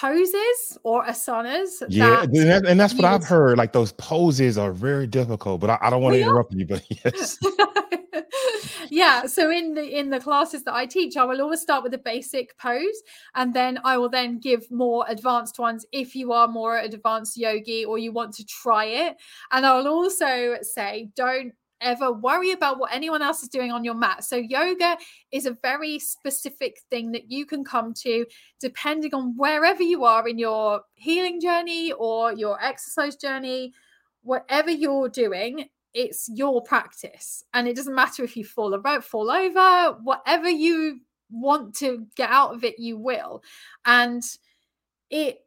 poses 0.00 0.78
or 0.82 1.04
asanas. 1.04 1.82
Yeah, 1.88 2.26
that 2.26 2.64
and 2.66 2.78
that's 2.78 2.94
what 2.94 3.04
I've 3.04 3.24
heard. 3.24 3.58
Like 3.58 3.72
those 3.72 3.92
poses 3.92 4.58
are 4.58 4.72
very 4.72 5.06
difficult, 5.06 5.60
but 5.60 5.70
I, 5.70 5.78
I 5.82 5.90
don't 5.90 6.02
want 6.02 6.14
to 6.14 6.20
interrupt 6.20 6.52
you, 6.52 6.66
but 6.66 6.84
yes. 7.04 7.38
yeah 8.90 9.26
so 9.26 9.50
in 9.50 9.74
the 9.74 9.98
in 9.98 10.10
the 10.10 10.20
classes 10.20 10.62
that 10.62 10.74
i 10.74 10.86
teach 10.86 11.16
i 11.16 11.24
will 11.24 11.40
always 11.40 11.60
start 11.60 11.82
with 11.82 11.94
a 11.94 11.98
basic 11.98 12.56
pose 12.58 13.02
and 13.34 13.52
then 13.52 13.78
i 13.82 13.96
will 13.96 14.10
then 14.10 14.38
give 14.38 14.70
more 14.70 15.04
advanced 15.08 15.58
ones 15.58 15.84
if 15.90 16.14
you 16.14 16.32
are 16.32 16.46
more 16.46 16.78
advanced 16.78 17.36
yogi 17.36 17.84
or 17.84 17.98
you 17.98 18.12
want 18.12 18.32
to 18.32 18.44
try 18.44 18.84
it 18.84 19.16
and 19.50 19.66
i 19.66 19.76
will 19.76 19.88
also 19.88 20.56
say 20.62 21.08
don't 21.16 21.52
ever 21.84 22.12
worry 22.12 22.50
about 22.50 22.78
what 22.78 22.92
anyone 22.92 23.22
else 23.22 23.42
is 23.42 23.48
doing 23.48 23.70
on 23.70 23.84
your 23.84 23.94
mat. 23.94 24.24
So, 24.24 24.36
yoga 24.36 24.96
is 25.30 25.46
a 25.46 25.56
very 25.62 25.98
specific 25.98 26.80
thing 26.90 27.12
that 27.12 27.30
you 27.30 27.46
can 27.46 27.64
come 27.64 27.94
to 28.02 28.26
depending 28.60 29.14
on 29.14 29.34
wherever 29.36 29.82
you 29.82 30.04
are 30.04 30.26
in 30.26 30.38
your 30.38 30.80
healing 30.94 31.40
journey 31.40 31.92
or 31.92 32.32
your 32.32 32.60
exercise 32.62 33.16
journey, 33.16 33.72
whatever 34.22 34.70
you're 34.70 35.08
doing. 35.08 35.68
It's 35.92 36.28
your 36.28 36.60
practice, 36.60 37.44
and 37.52 37.68
it 37.68 37.76
doesn't 37.76 37.94
matter 37.94 38.24
if 38.24 38.36
you 38.36 38.44
fall 38.44 38.74
about, 38.74 39.04
fall 39.04 39.30
over, 39.30 39.96
whatever 40.02 40.48
you 40.48 41.00
want 41.30 41.74
to 41.76 42.06
get 42.16 42.30
out 42.30 42.52
of 42.52 42.64
it, 42.64 42.80
you 42.80 42.98
will. 42.98 43.44
And 43.84 44.24
it 45.10 45.38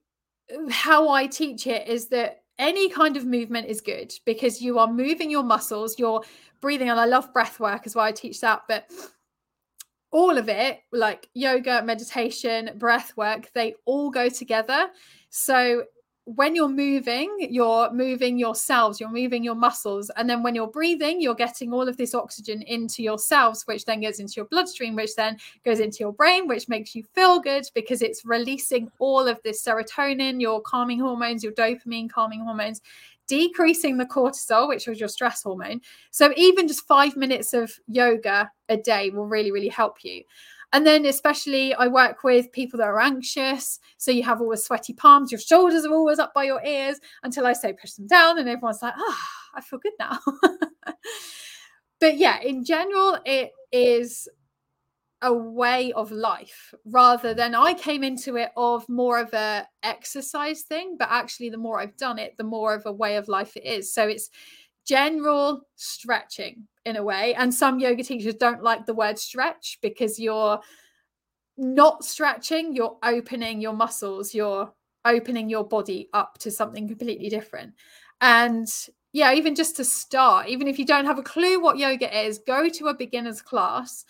how 0.69 1.09
I 1.09 1.27
teach 1.27 1.67
it 1.67 1.87
is 1.87 2.07
that 2.09 2.43
any 2.59 2.89
kind 2.89 3.17
of 3.17 3.25
movement 3.25 3.67
is 3.67 3.81
good 3.81 4.13
because 4.25 4.61
you 4.61 4.79
are 4.79 4.87
moving 4.87 5.29
your 5.29 5.43
muscles, 5.43 5.99
you're 5.99 6.23
breathing, 6.61 6.89
and 6.89 6.99
I 6.99 7.05
love 7.05 7.33
breath 7.33 7.59
work 7.59 7.83
as 7.85 7.95
well. 7.95 8.05
I 8.05 8.11
teach 8.11 8.41
that, 8.41 8.63
but 8.67 8.91
all 10.11 10.37
of 10.37 10.49
it, 10.49 10.79
like 10.91 11.29
yoga, 11.33 11.83
meditation, 11.83 12.71
breath 12.77 13.15
work, 13.17 13.51
they 13.53 13.75
all 13.85 14.09
go 14.09 14.29
together. 14.29 14.89
So 15.29 15.83
when 16.35 16.55
you're 16.55 16.67
moving, 16.67 17.33
you're 17.39 17.89
moving 17.93 18.37
yourselves, 18.37 18.99
you're 18.99 19.09
moving 19.09 19.45
your 19.45 19.55
muscles. 19.55 20.11
And 20.17 20.29
then 20.29 20.43
when 20.43 20.55
you're 20.55 20.67
breathing, 20.67 21.21
you're 21.21 21.33
getting 21.33 21.71
all 21.71 21.87
of 21.87 21.95
this 21.95 22.13
oxygen 22.13 22.61
into 22.63 23.01
yourselves, 23.01 23.63
which 23.65 23.85
then 23.85 24.01
goes 24.01 24.19
into 24.19 24.33
your 24.35 24.45
bloodstream, 24.45 24.93
which 24.93 25.15
then 25.15 25.37
goes 25.63 25.79
into 25.79 25.99
your 26.01 26.11
brain, 26.11 26.45
which 26.45 26.67
makes 26.67 26.93
you 26.95 27.03
feel 27.15 27.39
good 27.39 27.63
because 27.73 28.01
it's 28.01 28.25
releasing 28.25 28.91
all 28.99 29.25
of 29.25 29.41
this 29.43 29.63
serotonin, 29.63 30.41
your 30.41 30.61
calming 30.61 30.99
hormones, 30.99 31.45
your 31.45 31.53
dopamine 31.53 32.09
calming 32.09 32.41
hormones, 32.41 32.81
decreasing 33.27 33.97
the 33.97 34.05
cortisol, 34.05 34.67
which 34.67 34.85
was 34.85 34.99
your 34.99 35.09
stress 35.09 35.43
hormone. 35.43 35.79
So 36.11 36.33
even 36.35 36.67
just 36.67 36.85
five 36.87 37.15
minutes 37.15 37.53
of 37.53 37.71
yoga 37.87 38.51
a 38.67 38.75
day 38.75 39.11
will 39.11 39.27
really, 39.27 39.51
really 39.53 39.69
help 39.69 40.03
you. 40.03 40.23
And 40.73 40.85
then, 40.85 41.05
especially, 41.05 41.73
I 41.73 41.87
work 41.87 42.23
with 42.23 42.51
people 42.51 42.77
that 42.79 42.87
are 42.87 42.99
anxious. 42.99 43.79
So 43.97 44.11
you 44.11 44.23
have 44.23 44.41
always 44.41 44.63
sweaty 44.63 44.93
palms, 44.93 45.31
your 45.31 45.39
shoulders 45.39 45.85
are 45.85 45.93
always 45.93 46.19
up 46.19 46.33
by 46.33 46.43
your 46.43 46.63
ears 46.63 46.99
until 47.23 47.47
I 47.47 47.53
say 47.53 47.73
push 47.73 47.93
them 47.93 48.07
down, 48.07 48.37
and 48.37 48.49
everyone's 48.49 48.81
like, 48.81 48.93
ah, 48.97 49.01
oh, 49.01 49.27
I 49.55 49.61
feel 49.61 49.79
good 49.79 49.93
now. 49.99 50.19
but 51.99 52.17
yeah, 52.17 52.41
in 52.41 52.65
general, 52.65 53.17
it 53.25 53.51
is 53.71 54.27
a 55.21 55.33
way 55.33 55.91
of 55.93 56.11
life 56.11 56.73
rather 56.85 57.33
than 57.33 57.55
I 57.55 57.73
came 57.73 58.03
into 58.03 58.35
it 58.35 58.51
of 58.55 58.87
more 58.87 59.19
of 59.19 59.33
a 59.33 59.67
exercise 59.81 60.61
thing, 60.61 60.95
but 60.99 61.07
actually 61.09 61.49
the 61.49 61.57
more 61.57 61.79
I've 61.79 61.97
done 61.97 62.19
it, 62.19 62.37
the 62.37 62.43
more 62.43 62.75
of 62.75 62.85
a 62.85 62.91
way 62.91 63.15
of 63.15 63.27
life 63.27 63.55
it 63.57 63.65
is. 63.65 63.91
So 63.91 64.07
it's 64.07 64.29
general 64.87 65.61
stretching 65.75 66.67
in 66.85 66.95
a 66.95 67.03
way. 67.03 67.33
And 67.35 67.53
some 67.53 67.79
yoga 67.79 68.03
teachers 68.03 68.35
don't 68.35 68.63
like 68.63 68.85
the 68.85 68.93
word 68.93 69.19
stretch 69.19 69.77
because 69.81 70.17
you're 70.19 70.59
not 71.57 72.05
stretching, 72.05 72.75
you're 72.75 72.97
opening 73.03 73.59
your 73.59 73.73
muscles, 73.73 74.33
you're 74.33 74.71
opening 75.05 75.49
your 75.49 75.67
body 75.67 76.09
up 76.13 76.37
to 76.39 76.51
something 76.51 76.87
completely 76.87 77.29
different. 77.29 77.73
And 78.21 78.67
yeah, 79.11 79.33
even 79.33 79.55
just 79.55 79.75
to 79.77 79.85
start, 79.85 80.47
even 80.47 80.67
if 80.67 80.79
you 80.79 80.85
don't 80.85 81.05
have 81.05 81.19
a 81.19 81.23
clue 81.23 81.61
what 81.61 81.77
yoga 81.77 82.25
is, 82.25 82.39
go 82.39 82.69
to 82.69 82.87
a 82.87 82.93
beginner's 82.93 83.41
class 83.41 84.05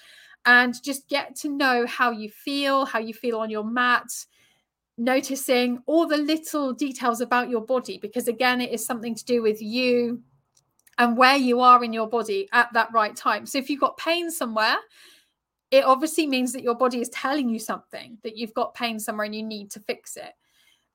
and 0.46 0.82
just 0.84 1.08
get 1.10 1.36
to 1.38 1.50
know 1.50 1.86
how 1.88 2.12
you 2.12 2.30
feel, 2.30 2.86
how 2.86 3.00
you 3.00 3.14
feel 3.14 3.40
on 3.40 3.50
your 3.50 3.64
mat, 3.64 4.08
noticing 4.98 5.80
all 5.86 6.08
the 6.08 6.18
little 6.18 6.74
details 6.74 7.22
about 7.22 7.50
your 7.50 7.62
body, 7.62 7.98
because 8.02 8.28
again, 8.28 8.62
it 8.62 8.72
is 8.72 8.86
something 8.86 9.16
to 9.16 9.26
do 9.26 9.42
with 9.42 9.62
you 9.62 10.22
and 10.98 11.18
where 11.18 11.36
you 11.36 11.60
are 11.60 11.84
in 11.84 11.94
your 11.94 12.08
body 12.08 12.50
at 12.54 12.72
that 12.74 12.92
right 12.92 13.16
time. 13.16 13.46
So 13.46 13.58
if 13.58 13.70
you've 13.70 13.82
got 13.82 13.98
pain 13.98 14.32
somewhere, 14.32 14.78
it 15.72 15.84
obviously 15.84 16.28
means 16.28 16.54
that 16.54 16.64
your 16.64 16.76
body 16.76 17.02
is 17.02 17.10
telling 17.10 17.50
you 17.50 17.60
something 17.60 18.18
that 18.24 18.38
you've 18.38 18.54
got 18.54 18.74
pain 18.74 19.00
somewhere 19.00 19.26
and 19.26 19.36
you 19.36 19.44
need 19.44 19.70
to 19.72 19.80
fix 19.82 20.16
it. 20.16 20.32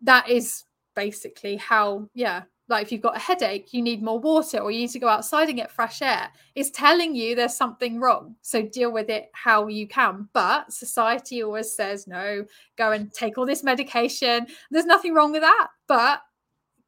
That 0.00 0.28
is 0.28 0.64
basically 0.96 1.56
how, 1.56 2.08
yeah, 2.14 2.42
like 2.68 2.84
if 2.84 2.92
you've 2.92 3.02
got 3.02 3.16
a 3.16 3.20
headache, 3.20 3.74
you 3.74 3.82
need 3.82 4.02
more 4.02 4.18
water 4.18 4.58
or 4.58 4.70
you 4.70 4.80
need 4.80 4.90
to 4.90 4.98
go 4.98 5.08
outside 5.08 5.48
and 5.48 5.58
get 5.58 5.70
fresh 5.70 6.00
air. 6.00 6.28
It's 6.54 6.70
telling 6.70 7.14
you 7.14 7.34
there's 7.34 7.54
something 7.54 8.00
wrong. 8.00 8.34
So 8.40 8.62
deal 8.62 8.92
with 8.92 9.10
it 9.10 9.30
how 9.34 9.66
you 9.66 9.86
can. 9.86 10.28
But 10.32 10.72
society 10.72 11.42
always 11.42 11.74
says, 11.74 12.06
no, 12.06 12.46
go 12.78 12.92
and 12.92 13.12
take 13.12 13.36
all 13.36 13.46
this 13.46 13.62
medication. 13.62 14.46
There's 14.70 14.86
nothing 14.86 15.12
wrong 15.12 15.32
with 15.32 15.42
that. 15.42 15.68
But 15.86 16.22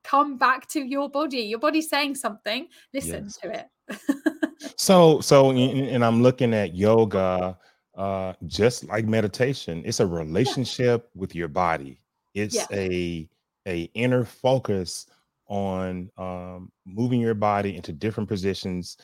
come 0.05 0.37
back 0.37 0.69
to 0.69 0.81
your 0.81 1.09
body. 1.09 1.39
Your 1.41 1.59
body's 1.59 1.89
saying 1.89 2.15
something. 2.15 2.69
Listen 2.93 3.25
yes. 3.25 3.37
to 3.39 3.51
it. 3.51 4.75
so, 4.77 5.21
so, 5.21 5.51
and 5.51 6.05
I'm 6.05 6.23
looking 6.23 6.55
at 6.55 6.75
yoga, 6.75 7.59
uh, 7.97 8.35
just 8.47 8.87
like 8.87 9.07
meditation. 9.07 9.83
It's 9.85 10.01
a 10.01 10.07
relationship 10.07 11.11
yeah. 11.15 11.21
with 11.21 11.35
your 11.35 11.49
body. 11.49 12.01
It's 12.35 12.55
yeah. 12.55 12.67
a 12.71 13.29
a 13.67 13.83
inner 13.95 14.25
focus 14.25 15.07
on 15.47 16.11
um, 16.19 16.71
moving 16.85 17.21
your 17.21 17.35
body 17.35 17.77
into 17.77 17.93
different 17.93 18.29
positions 18.29 18.99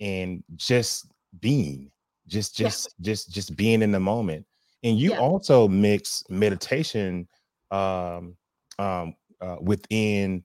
and 0.00 0.42
just 0.56 1.06
being, 1.40 1.90
just 2.26 2.56
just 2.56 2.94
yeah. 2.98 3.04
just 3.12 3.30
just 3.30 3.56
being 3.56 3.82
in 3.82 3.90
the 3.90 4.00
moment. 4.00 4.46
And 4.82 4.98
you 4.98 5.14
also 5.14 5.66
mix 5.66 6.22
meditation 6.28 7.26
um, 7.70 8.36
um, 8.78 9.14
uh, 9.44 9.56
within 9.60 10.42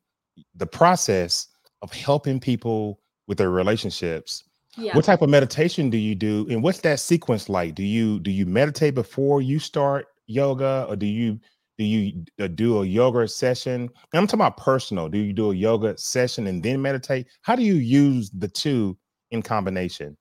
the 0.56 0.68
process 0.68 1.48
of 1.82 1.92
helping 1.92 2.40
people 2.40 3.00
with 3.28 3.38
their 3.38 3.52
relationships 3.52 4.44
yeah. 4.78 4.96
what 4.96 5.06
type 5.06 5.22
of 5.22 5.30
meditation 5.30 5.90
do 5.90 5.98
you 5.98 6.16
do 6.16 6.46
and 6.50 6.64
what's 6.64 6.82
that 6.82 7.00
sequence 7.00 7.50
like? 7.50 7.76
Do 7.76 7.84
you 7.84 8.20
do 8.20 8.32
you 8.32 8.46
meditate 8.46 8.96
before 8.96 9.42
you 9.42 9.60
start 9.60 10.08
yoga 10.28 10.86
or 10.88 10.96
do 10.96 11.06
you 11.06 11.40
do 11.78 11.86
you 11.86 12.26
uh, 12.40 12.48
do 12.48 12.82
a 12.82 12.86
yoga 12.86 13.28
session? 13.28 13.90
I'm 14.14 14.28
talking 14.28 14.42
about 14.42 14.58
personal. 14.58 15.10
Do 15.10 15.18
you 15.18 15.34
do 15.34 15.52
a 15.52 15.56
yoga 15.56 15.98
session 15.98 16.48
and 16.48 16.62
then 16.62 16.82
meditate? 16.82 17.28
How 17.42 17.56
do 17.56 17.64
you 17.64 17.76
use 17.76 18.30
the 18.32 18.48
two 18.48 18.98
in 19.32 19.42
combination 19.42 20.18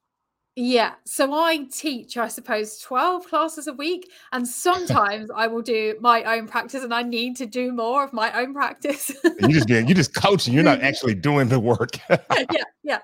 yeah. 0.61 0.95
So 1.05 1.33
I 1.33 1.69
teach, 1.71 2.17
I 2.17 2.27
suppose, 2.27 2.79
12 2.81 3.29
classes 3.29 3.69
a 3.69 3.73
week. 3.73 4.11
And 4.33 4.47
sometimes 4.67 5.31
I 5.35 5.47
will 5.47 5.63
do 5.63 5.95
my 6.01 6.25
own 6.25 6.49
practice 6.49 6.83
and 6.83 6.93
I 6.93 7.03
need 7.03 7.37
to 7.37 7.47
do 7.47 7.73
more 7.73 8.03
of 8.03 8.13
my 8.13 8.33
own 8.33 8.53
practice. 8.53 9.13
you 9.25 9.49
just 9.51 9.69
getting, 9.69 9.87
you're 9.87 9.95
just 9.95 10.15
coaching. 10.15 10.53
You're 10.53 10.65
not 10.65 10.81
actually 10.83 11.15
doing 11.15 11.49
the 11.49 11.61
work. 11.61 11.99
yeah. 12.11 12.65
Yeah. 12.83 12.99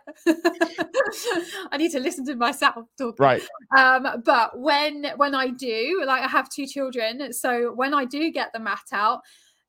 I 1.70 1.76
need 1.76 1.92
to 1.92 2.00
listen 2.00 2.24
to 2.26 2.34
myself 2.34 2.86
talk. 2.98 3.20
Right. 3.20 3.42
Um, 3.76 4.22
but 4.24 4.58
when 4.58 5.12
when 5.16 5.34
I 5.34 5.48
do, 5.48 6.02
like 6.06 6.22
I 6.22 6.26
have 6.26 6.48
two 6.48 6.66
children. 6.66 7.32
So 7.34 7.72
when 7.74 7.92
I 7.94 8.04
do 8.04 8.32
get 8.32 8.52
the 8.52 8.60
mat 8.60 8.80
out, 8.92 9.20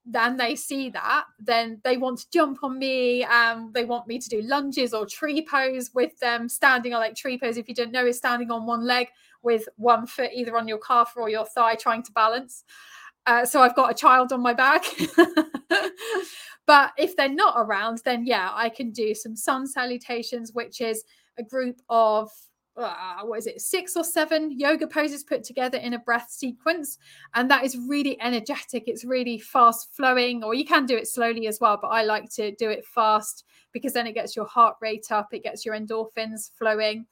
then 0.06 0.38
they 0.38 0.56
see 0.56 0.90
that, 0.92 1.26
then 1.40 1.82
they 1.84 1.98
want 1.98 2.20
to 2.20 2.26
jump 2.32 2.64
on 2.64 2.78
me. 2.78 3.24
Um, 3.24 3.72
they 3.74 3.86
want 3.86 4.08
me 4.08 4.20
to 4.20 4.30
do 4.30 4.42
lunges 4.42 4.94
or 4.94 5.06
tree 5.06 5.46
pose 5.50 5.92
with 5.96 6.18
them, 6.20 6.48
standing 6.48 6.94
on 6.94 7.00
like 7.00 7.16
tree 7.16 7.40
pose. 7.40 7.58
If 7.58 7.68
you 7.68 7.74
didn't 7.74 7.92
know, 7.92 8.06
is 8.06 8.18
standing 8.18 8.52
on 8.52 8.68
one 8.68 8.86
leg 8.86 9.08
with 9.42 9.68
one 9.78 10.06
foot 10.06 10.30
either 10.34 10.56
on 10.58 10.68
your 10.68 10.78
calf 10.78 11.14
or 11.16 11.30
your 11.30 11.46
thigh, 11.46 11.76
trying 11.76 12.04
to 12.04 12.12
balance. 12.12 12.64
Uh, 13.26 13.46
so 13.46 13.62
I've 13.62 13.76
got 13.76 13.90
a 13.90 13.96
child 13.96 14.32
on 14.32 14.42
my 14.42 14.54
back. 14.54 14.84
but 16.68 16.92
if 16.98 17.16
they're 17.16 17.28
not 17.28 17.56
around, 17.58 18.02
then 18.06 18.28
yeah, 18.28 18.52
I 18.54 18.70
can 18.70 18.92
do 18.92 19.16
some 19.16 19.36
sun 19.36 19.66
salutations, 19.66 20.52
which 20.54 20.82
is 20.82 21.04
a 21.40 21.44
group 21.44 21.82
of 21.90 22.30
uh, 22.78 23.22
what 23.24 23.40
is 23.40 23.48
it, 23.48 23.62
six 23.62 23.96
or 23.96 24.04
seven 24.04 24.52
yoga 24.52 24.88
poses 24.88 25.24
put 25.24 25.44
together 25.44 25.78
in 25.78 25.94
a 25.94 26.00
breath 26.00 26.30
sequence. 26.30 26.98
And 27.34 27.50
that 27.50 27.64
is 27.64 27.78
really 27.78 28.20
energetic. 28.22 28.84
It's 28.88 29.06
really 29.06 29.40
fast 29.40 29.96
flowing, 29.96 30.44
or 30.44 30.54
you 30.54 30.66
can 30.66 30.86
do 30.86 30.98
it 30.98 31.08
slowly 31.08 31.48
as 31.48 31.60
well. 31.60 31.80
But 31.82 31.90
I 31.90 32.04
like 32.04 32.30
to 32.32 32.54
do 32.56 32.70
it 32.70 32.86
fast 32.86 33.46
because 33.72 33.94
then 33.94 34.08
it 34.08 34.14
gets 34.14 34.36
your 34.36 34.46
heart 34.46 34.76
rate 34.82 35.08
up, 35.12 35.34
it 35.34 35.44
gets 35.44 35.66
your 35.66 35.76
endorphins 35.76 36.52
flowing. 36.58 37.06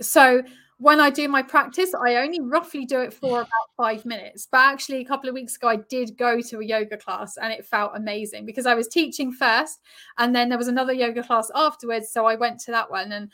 So 0.00 0.42
when 0.78 0.98
I 0.98 1.10
do 1.10 1.28
my 1.28 1.42
practice, 1.42 1.92
I 1.94 2.16
only 2.16 2.40
roughly 2.40 2.86
do 2.86 3.00
it 3.00 3.12
for 3.12 3.42
about 3.42 3.68
five 3.76 4.06
minutes. 4.06 4.48
But 4.50 4.60
actually, 4.60 5.02
a 5.02 5.04
couple 5.04 5.28
of 5.28 5.34
weeks 5.34 5.56
ago, 5.56 5.68
I 5.68 5.76
did 5.76 6.16
go 6.16 6.40
to 6.40 6.60
a 6.60 6.64
yoga 6.64 6.96
class 6.96 7.36
and 7.36 7.52
it 7.52 7.66
felt 7.66 7.92
amazing 7.94 8.46
because 8.46 8.64
I 8.64 8.74
was 8.74 8.88
teaching 8.88 9.30
first 9.30 9.80
and 10.16 10.34
then 10.34 10.48
there 10.48 10.56
was 10.56 10.68
another 10.68 10.94
yoga 10.94 11.22
class 11.22 11.50
afterwards. 11.54 12.10
So 12.10 12.24
I 12.24 12.34
went 12.34 12.60
to 12.60 12.70
that 12.70 12.90
one 12.90 13.12
and 13.12 13.30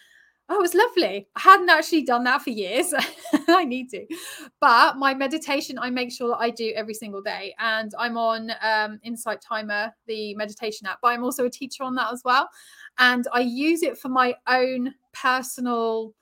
Oh, 0.49 0.59
it 0.59 0.63
was 0.63 0.75
lovely. 0.75 1.27
I 1.35 1.41
hadn't 1.41 1.71
actually 1.71 2.03
done 2.03 2.23
that 2.25 2.41
for 2.41 2.51
years. 2.51 2.95
I 3.49 3.65
need 3.65 3.91
to. 3.91 4.07
But 4.61 4.97
my 4.97 5.13
meditation, 5.13 5.77
I 5.77 5.91
make 5.91 6.13
sure 6.13 6.29
that 6.29 6.39
I 6.39 6.51
do 6.51 6.73
every 6.77 6.95
single 6.95 7.21
day. 7.21 7.53
And 7.59 7.93
I'm 7.99 8.17
on 8.17 8.53
um, 8.63 9.01
Insight 9.03 9.41
Timer, 9.41 9.93
the 10.07 10.35
meditation 10.37 10.87
app, 10.87 10.99
but 11.03 11.09
I'm 11.09 11.25
also 11.25 11.47
a 11.47 11.51
teacher 11.51 11.83
on 11.83 11.97
that 11.97 12.13
as 12.13 12.23
well. 12.25 12.49
And 12.99 13.27
I 13.33 13.41
use 13.41 13.83
it 13.83 13.99
for 13.99 14.09
my 14.09 14.37
own 14.47 14.95
personal 15.13 16.15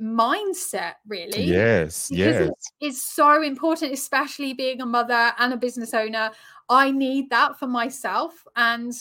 mindset, 0.00 0.94
really. 1.06 1.44
Yes, 1.44 2.10
yes. 2.10 2.48
It's, 2.48 2.72
it's 2.80 3.02
so 3.02 3.42
important, 3.42 3.92
especially 3.92 4.52
being 4.52 4.80
a 4.80 4.86
mother 4.86 5.32
and 5.38 5.52
a 5.52 5.56
business 5.56 5.94
owner. 5.94 6.32
I 6.68 6.90
need 6.90 7.30
that 7.30 7.58
for 7.58 7.68
myself. 7.68 8.44
And 8.56 8.92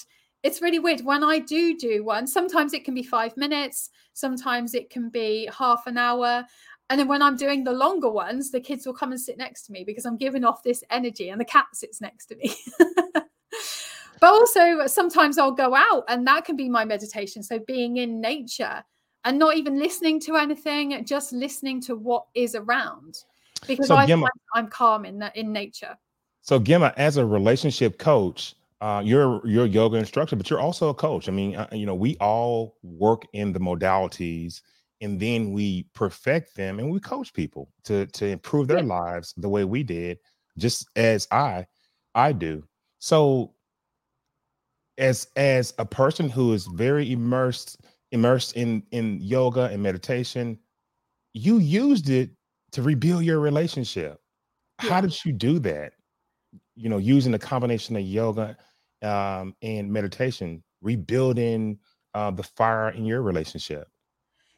it's 0.45 0.61
really 0.61 0.77
weird 0.77 1.01
when 1.01 1.23
I 1.23 1.39
do 1.39 1.75
do 1.75 2.03
one. 2.03 2.27
Sometimes 2.27 2.73
it 2.73 2.85
can 2.85 2.93
be 2.93 3.01
five 3.01 3.35
minutes, 3.35 3.89
sometimes 4.13 4.75
it 4.75 4.91
can 4.91 5.09
be 5.09 5.49
half 5.57 5.87
an 5.87 5.97
hour. 5.97 6.45
And 6.91 6.99
then 6.99 7.07
when 7.07 7.23
I'm 7.23 7.35
doing 7.35 7.63
the 7.63 7.71
longer 7.71 8.11
ones, 8.11 8.51
the 8.51 8.59
kids 8.59 8.85
will 8.85 8.93
come 8.93 9.11
and 9.11 9.19
sit 9.19 9.39
next 9.39 9.63
to 9.63 9.71
me 9.71 9.83
because 9.83 10.05
I'm 10.05 10.17
giving 10.17 10.45
off 10.45 10.61
this 10.61 10.83
energy 10.91 11.29
and 11.29 11.41
the 11.41 11.45
cat 11.45 11.65
sits 11.73 11.99
next 11.99 12.27
to 12.27 12.35
me. 12.35 12.55
but 13.15 13.23
also, 14.21 14.85
sometimes 14.85 15.39
I'll 15.39 15.51
go 15.51 15.73
out 15.73 16.03
and 16.09 16.27
that 16.27 16.45
can 16.45 16.55
be 16.55 16.69
my 16.69 16.85
meditation. 16.85 17.41
So 17.41 17.57
being 17.57 17.97
in 17.97 18.21
nature 18.21 18.83
and 19.23 19.39
not 19.39 19.57
even 19.57 19.79
listening 19.79 20.19
to 20.21 20.35
anything, 20.35 21.03
just 21.05 21.33
listening 21.33 21.81
to 21.81 21.95
what 21.95 22.25
is 22.35 22.53
around 22.53 23.23
because 23.65 23.87
so, 23.87 23.95
I 23.95 24.05
find 24.05 24.29
I'm 24.53 24.67
calm 24.67 25.05
in 25.05 25.17
that 25.19 25.35
in 25.35 25.51
nature. 25.51 25.97
So, 26.43 26.59
Gemma, 26.59 26.93
as 26.97 27.17
a 27.17 27.25
relationship 27.25 27.97
coach, 27.97 28.53
uh, 28.85 29.01
you're 29.03 29.41
you're 29.47 29.65
a 29.65 29.67
yoga 29.67 29.97
instructor, 29.97 30.35
but 30.35 30.47
you're 30.47 30.59
also 30.59 30.89
a 30.89 30.93
coach. 30.93 31.27
I 31.27 31.31
mean, 31.31 31.55
uh, 31.55 31.67
you 31.71 31.87
know, 31.87 31.95
we 31.95 32.17
all 32.17 32.77
work 32.83 33.23
in 33.33 33.51
the 33.51 33.59
modalities, 33.59 34.61
and 35.01 35.19
then 35.19 35.53
we 35.53 35.87
perfect 35.95 36.55
them, 36.55 36.77
and 36.77 36.91
we 36.91 36.99
coach 36.99 37.33
people 37.33 37.71
to 37.85 38.05
to 38.05 38.27
improve 38.27 38.67
their 38.67 38.83
yeah. 38.83 39.01
lives 39.01 39.33
the 39.37 39.49
way 39.49 39.63
we 39.63 39.81
did, 39.81 40.19
just 40.59 40.87
as 40.95 41.27
I 41.31 41.65
I 42.13 42.31
do. 42.31 42.63
So, 42.99 43.55
as 44.99 45.29
as 45.35 45.73
a 45.79 45.85
person 45.85 46.29
who 46.29 46.53
is 46.53 46.67
very 46.67 47.11
immersed 47.11 47.81
immersed 48.11 48.55
in 48.55 48.83
in 48.91 49.19
yoga 49.19 49.63
and 49.63 49.81
meditation, 49.81 50.59
you 51.33 51.57
used 51.57 52.11
it 52.11 52.29
to 52.73 52.83
rebuild 52.83 53.23
your 53.23 53.39
relationship. 53.39 54.19
Yeah. 54.83 54.91
How 54.91 55.01
did 55.01 55.25
you 55.25 55.31
do 55.31 55.57
that? 55.57 55.93
You 56.75 56.89
know, 56.89 56.99
using 56.99 57.33
a 57.33 57.39
combination 57.39 57.95
of 57.95 58.03
yoga 58.03 58.55
um, 59.05 59.55
and 59.61 59.91
meditation, 59.91 60.63
rebuilding 60.81 61.79
uh, 62.13 62.31
the 62.31 62.43
fire 62.43 62.89
in 62.89 63.05
your 63.05 63.21
relationship. 63.21 63.87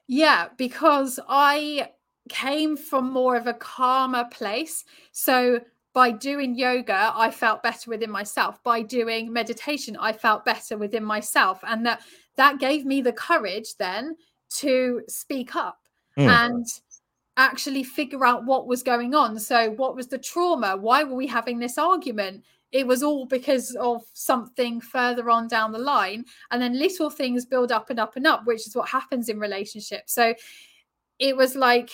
Yeah, 0.07 0.47
because 0.57 1.19
I 1.27 1.91
came 2.29 2.77
from 2.77 3.11
more 3.11 3.35
of 3.35 3.47
a 3.47 3.53
calmer 3.53 4.25
place. 4.31 4.85
So 5.11 5.61
by 5.93 6.11
doing 6.11 6.55
yoga, 6.55 7.11
I 7.15 7.31
felt 7.31 7.63
better 7.63 7.89
within 7.89 8.11
myself. 8.11 8.61
By 8.63 8.83
doing 8.83 9.33
meditation, 9.33 9.97
I 9.99 10.13
felt 10.13 10.45
better 10.45 10.77
within 10.77 11.03
myself. 11.03 11.59
And 11.63 11.85
that 11.85 12.01
that 12.35 12.59
gave 12.59 12.85
me 12.85 13.01
the 13.01 13.13
courage 13.13 13.75
then 13.77 14.15
to 14.57 15.01
speak 15.07 15.55
up 15.55 15.79
mm. 16.17 16.27
and 16.27 16.65
actually 17.35 17.83
figure 17.83 18.25
out 18.25 18.45
what 18.45 18.67
was 18.67 18.83
going 18.83 19.15
on. 19.15 19.39
So, 19.39 19.71
what 19.71 19.95
was 19.95 20.07
the 20.07 20.17
trauma? 20.17 20.77
Why 20.77 21.03
were 21.03 21.15
we 21.15 21.27
having 21.27 21.59
this 21.59 21.77
argument? 21.77 22.43
It 22.71 22.85
was 22.85 23.01
all 23.03 23.25
because 23.25 23.75
of 23.75 24.03
something 24.13 24.81
further 24.81 25.29
on 25.29 25.47
down 25.47 25.71
the 25.71 25.79
line. 25.79 26.25
And 26.51 26.61
then 26.61 26.77
little 26.77 27.09
things 27.09 27.45
build 27.45 27.71
up 27.71 27.89
and 27.89 27.99
up 27.99 28.15
and 28.15 28.27
up, 28.27 28.45
which 28.45 28.67
is 28.67 28.75
what 28.75 28.89
happens 28.89 29.29
in 29.29 29.39
relationships. 29.39 30.13
So, 30.13 30.33
it 31.19 31.35
was 31.35 31.55
like 31.55 31.89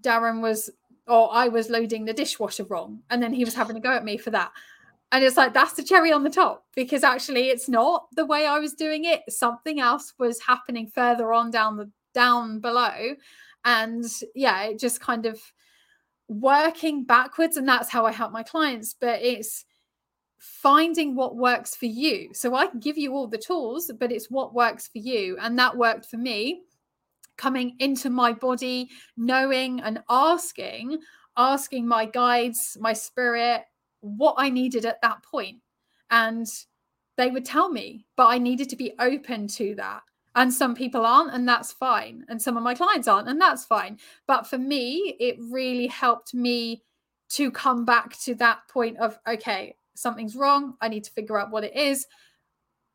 Darren 0.00 0.42
was, 0.42 0.70
or 1.06 1.30
I 1.32 1.48
was 1.48 1.70
loading 1.70 2.04
the 2.04 2.12
dishwasher 2.12 2.64
wrong. 2.64 3.02
And 3.10 3.22
then 3.22 3.32
he 3.32 3.44
was 3.44 3.54
having 3.54 3.76
a 3.76 3.80
go 3.80 3.92
at 3.92 4.04
me 4.04 4.18
for 4.18 4.30
that. 4.30 4.52
And 5.12 5.24
it's 5.24 5.36
like, 5.36 5.54
that's 5.54 5.72
the 5.72 5.82
cherry 5.82 6.12
on 6.12 6.22
the 6.22 6.30
top 6.30 6.66
because 6.76 7.02
actually 7.02 7.48
it's 7.48 7.68
not 7.68 8.06
the 8.14 8.26
way 8.26 8.46
I 8.46 8.60
was 8.60 8.74
doing 8.74 9.06
it. 9.06 9.22
Something 9.28 9.80
else 9.80 10.14
was 10.18 10.40
happening 10.40 10.86
further 10.86 11.32
on 11.32 11.50
down 11.50 11.76
the 11.76 11.90
down 12.12 12.60
below 12.60 13.14
and 13.64 14.04
yeah 14.34 14.62
it 14.64 14.78
just 14.78 15.00
kind 15.00 15.26
of 15.26 15.40
working 16.28 17.04
backwards 17.04 17.56
and 17.56 17.68
that's 17.68 17.90
how 17.90 18.06
i 18.06 18.12
help 18.12 18.32
my 18.32 18.42
clients 18.42 18.94
but 18.98 19.20
it's 19.20 19.64
finding 20.40 21.14
what 21.14 21.36
works 21.36 21.76
for 21.76 21.84
you. 21.84 22.30
So 22.32 22.54
i 22.54 22.66
can 22.66 22.80
give 22.80 22.96
you 22.96 23.12
all 23.12 23.28
the 23.28 23.38
tools 23.38 23.90
but 24.00 24.10
it's 24.10 24.30
what 24.30 24.54
works 24.54 24.88
for 24.88 24.98
you. 24.98 25.36
And 25.40 25.58
that 25.58 25.76
worked 25.76 26.06
for 26.06 26.16
me 26.16 26.62
coming 27.36 27.76
into 27.78 28.10
my 28.10 28.32
body 28.32 28.88
knowing 29.16 29.80
and 29.80 30.02
asking 30.08 30.98
asking 31.36 31.86
my 31.86 32.04
guides 32.06 32.76
my 32.80 32.92
spirit 32.92 33.62
what 34.00 34.34
i 34.38 34.48
needed 34.48 34.86
at 34.86 35.00
that 35.02 35.22
point. 35.22 35.58
And 36.10 36.46
they 37.18 37.30
would 37.30 37.44
tell 37.44 37.68
me 37.68 38.06
but 38.16 38.28
i 38.28 38.38
needed 38.38 38.70
to 38.70 38.76
be 38.76 38.94
open 38.98 39.46
to 39.48 39.74
that. 39.74 40.02
And 40.36 40.50
some 40.50 40.74
people 40.74 41.04
aren't 41.04 41.34
and 41.34 41.46
that's 41.46 41.72
fine. 41.72 42.24
And 42.30 42.40
some 42.40 42.56
of 42.56 42.62
my 42.62 42.72
clients 42.72 43.08
aren't 43.08 43.28
and 43.28 43.38
that's 43.38 43.66
fine. 43.66 43.98
But 44.26 44.46
for 44.46 44.56
me 44.56 45.16
it 45.20 45.36
really 45.38 45.86
helped 45.86 46.32
me 46.32 46.82
to 47.32 47.50
come 47.50 47.84
back 47.84 48.18
to 48.20 48.34
that 48.36 48.60
point 48.68 48.96
of 48.96 49.18
okay 49.28 49.76
something's 50.00 50.36
wrong 50.36 50.74
i 50.80 50.88
need 50.88 51.04
to 51.04 51.12
figure 51.12 51.38
out 51.38 51.50
what 51.50 51.64
it 51.64 51.76
is 51.76 52.06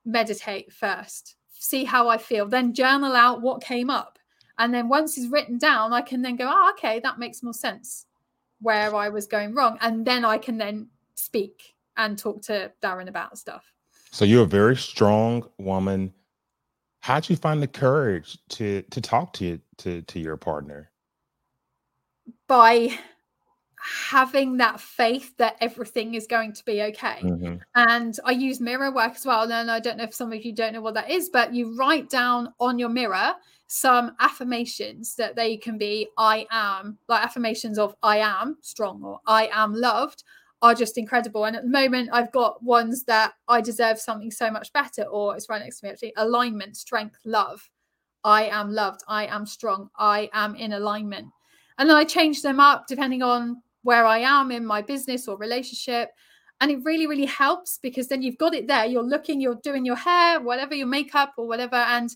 meditate 0.06 0.72
first 0.72 1.36
see 1.66 1.84
how 1.84 2.10
i 2.10 2.18
feel 2.18 2.46
then 2.46 2.74
journal 2.74 3.16
out 3.16 3.42
what 3.42 3.64
came 3.64 3.90
up. 3.90 4.20
And 4.58 4.74
then 4.74 4.88
once 4.88 5.18
it's 5.18 5.28
written 5.28 5.58
down 5.58 5.94
i 5.94 6.02
can 6.02 6.22
then 6.22 6.36
go 6.36 6.50
oh 6.52 6.74
okay 6.74 7.00
that 7.00 7.20
makes 7.20 7.44
more 7.44 7.54
sense 7.54 8.06
where 8.62 8.94
i 8.96 9.10
was 9.10 9.26
going 9.28 9.54
wrong. 9.54 9.78
And 9.82 10.06
then 10.06 10.24
i 10.26 10.38
can 10.38 10.58
then 10.58 10.88
speak 11.16 11.76
and 11.98 12.18
talk 12.18 12.42
to 12.44 12.72
darren 12.82 13.08
about 13.08 13.38
stuff. 13.38 13.64
So 14.12 14.26
you're 14.26 14.44
a 14.44 14.48
very 14.48 14.76
strong 14.76 15.50
woman. 15.58 16.14
How'd 17.00 17.30
you 17.30 17.36
find 17.36 17.62
the 17.62 17.68
courage 17.68 18.38
to 18.50 18.82
to 18.84 19.02
talk 19.02 19.34
to 19.34 19.60
to 19.78 20.02
to 20.02 20.20
your 20.20 20.38
partner? 20.38 20.92
By 22.48 22.98
having 24.10 24.58
that 24.58 24.80
faith 24.80 25.36
that 25.38 25.56
everything 25.62 26.16
is 26.16 26.26
going 26.28 26.52
to 26.54 26.64
be 26.66 26.82
okay 26.82 27.20
mm-hmm. 27.22 27.56
and 27.76 28.20
i 28.26 28.32
use 28.32 28.60
mirror 28.60 28.92
work 28.92 29.14
as 29.16 29.26
well 29.26 29.52
and 29.52 29.70
i 29.70 29.80
don't 29.80 29.98
know 29.98 30.04
if 30.04 30.14
some 30.14 30.32
of 30.34 30.44
you 30.44 30.54
don't 30.54 30.74
know 30.74 30.82
what 30.82 30.94
that 30.94 31.10
is 31.10 31.30
but 31.30 31.54
you 31.54 31.76
write 31.78 32.10
down 32.10 32.52
on 32.60 32.80
your 32.80 32.90
mirror 32.90 33.34
some 33.68 34.12
affirmations 34.20 35.16
that 35.16 35.36
they 35.36 35.56
can 35.56 35.78
be 35.78 36.08
i 36.18 36.48
am 36.52 36.98
like 37.08 37.24
affirmations 37.24 37.78
of 37.78 37.96
i 38.02 38.18
am 38.18 38.58
strong 38.62 39.04
or 39.04 39.20
i 39.28 39.50
am 39.54 39.74
loved 39.74 40.24
are 40.62 40.74
just 40.74 40.98
incredible. 40.98 41.46
And 41.46 41.56
at 41.56 41.64
the 41.64 41.70
moment, 41.70 42.10
I've 42.12 42.32
got 42.32 42.64
ones 42.64 43.04
that 43.04 43.34
I 43.48 43.62
deserve 43.62 44.00
something 44.00 44.32
so 44.32 44.50
much 44.50 44.74
better, 44.74 45.04
or 45.04 45.36
it's 45.36 45.48
right 45.48 45.62
next 45.62 45.80
to 45.80 45.86
me 45.86 45.92
actually 45.92 46.14
alignment, 46.18 46.76
strength, 46.76 47.20
love. 47.24 47.70
I 48.24 48.46
am 48.46 48.72
loved. 48.72 49.02
I 49.08 49.28
am 49.28 49.46
strong. 49.46 49.90
I 49.98 50.30
am 50.34 50.56
in 50.56 50.74
alignment. 50.74 51.28
And 51.78 51.90
then 51.90 51.96
I 51.96 52.04
change 52.04 52.42
them 52.42 52.60
up 52.60 52.88
depending 52.88 53.22
on 53.22 53.62
where 53.86 54.06
I 54.06 54.20
am 54.20 54.52
in 54.52 54.66
my 54.66 54.82
business 54.82 55.28
or 55.28 55.38
relationship. 55.38 56.10
And 56.60 56.72
it 56.72 56.80
really, 56.84 57.06
really 57.06 57.26
helps 57.26 57.78
because 57.78 58.08
then 58.08 58.22
you've 58.22 58.38
got 58.38 58.54
it 58.54 58.68
there. 58.68 58.86
You're 58.86 59.04
looking, 59.04 59.40
you're 59.40 59.62
doing 59.64 59.86
your 59.86 59.96
hair, 59.96 60.42
whatever, 60.42 60.74
your 60.74 60.88
makeup 60.88 61.34
or 61.38 61.48
whatever, 61.48 61.76
and 61.76 62.10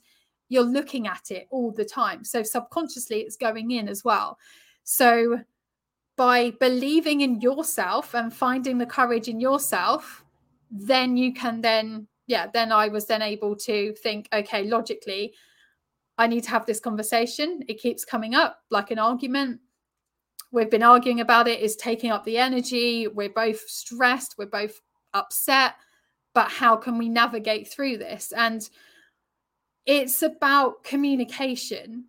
you're 0.47 0.63
looking 0.63 1.07
at 1.07 1.29
it 1.29 1.47
all 1.51 1.71
the 1.71 1.85
time. 1.85 2.23
So 2.23 2.41
subconsciously, 2.41 3.19
it's 3.19 3.35
going 3.35 3.71
in 3.71 3.87
as 3.87 4.03
well. 4.03 4.37
So 4.83 5.39
by 6.19 6.51
believing 6.59 7.21
in 7.21 7.39
yourself 7.39 8.13
and 8.13 8.33
finding 8.33 8.77
the 8.77 8.85
courage 8.85 9.29
in 9.29 9.39
yourself 9.39 10.25
then 10.69 11.15
you 11.15 11.33
can 11.33 11.61
then 11.61 12.05
yeah 12.27 12.45
then 12.53 12.73
i 12.73 12.89
was 12.89 13.05
then 13.05 13.21
able 13.21 13.55
to 13.55 13.93
think 14.03 14.27
okay 14.33 14.65
logically 14.65 15.33
i 16.17 16.27
need 16.27 16.43
to 16.43 16.49
have 16.49 16.65
this 16.65 16.81
conversation 16.81 17.61
it 17.69 17.79
keeps 17.79 18.03
coming 18.03 18.35
up 18.35 18.59
like 18.69 18.91
an 18.91 18.99
argument 18.99 19.61
we've 20.51 20.69
been 20.69 20.83
arguing 20.83 21.19
about 21.19 21.47
it 21.47 21.59
is 21.59 21.75
taking 21.75 22.11
up 22.11 22.23
the 22.25 22.37
energy 22.37 23.07
we're 23.07 23.29
both 23.29 23.59
stressed 23.67 24.35
we're 24.37 24.45
both 24.45 24.81
upset 25.13 25.75
but 26.33 26.49
how 26.49 26.75
can 26.75 26.97
we 26.97 27.09
navigate 27.09 27.67
through 27.67 27.97
this 27.97 28.31
and 28.35 28.69
it's 29.85 30.21
about 30.21 30.83
communication 30.83 32.05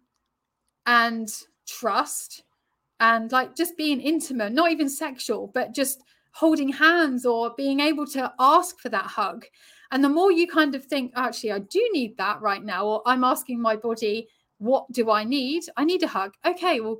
and 0.84 1.32
trust 1.66 2.42
and 3.00 3.32
like 3.32 3.56
just 3.56 3.76
being 3.76 4.00
intimate, 4.00 4.52
not 4.52 4.70
even 4.70 4.88
sexual, 4.88 5.50
but 5.54 5.74
just 5.74 6.02
holding 6.32 6.68
hands 6.68 7.24
or 7.24 7.54
being 7.56 7.80
able 7.80 8.06
to 8.06 8.32
ask 8.38 8.78
for 8.78 8.90
that 8.90 9.06
hug. 9.06 9.46
And 9.90 10.04
the 10.04 10.08
more 10.08 10.30
you 10.30 10.46
kind 10.46 10.74
of 10.74 10.84
think, 10.84 11.12
actually, 11.16 11.52
I 11.52 11.60
do 11.60 11.88
need 11.92 12.16
that 12.18 12.40
right 12.40 12.62
now, 12.62 12.86
or 12.86 13.02
I'm 13.06 13.24
asking 13.24 13.60
my 13.60 13.76
body, 13.76 14.28
what 14.58 14.84
do 14.92 15.10
I 15.10 15.24
need? 15.24 15.64
I 15.76 15.84
need 15.84 16.02
a 16.02 16.06
hug. 16.06 16.34
Okay, 16.44 16.80
well, 16.80 16.98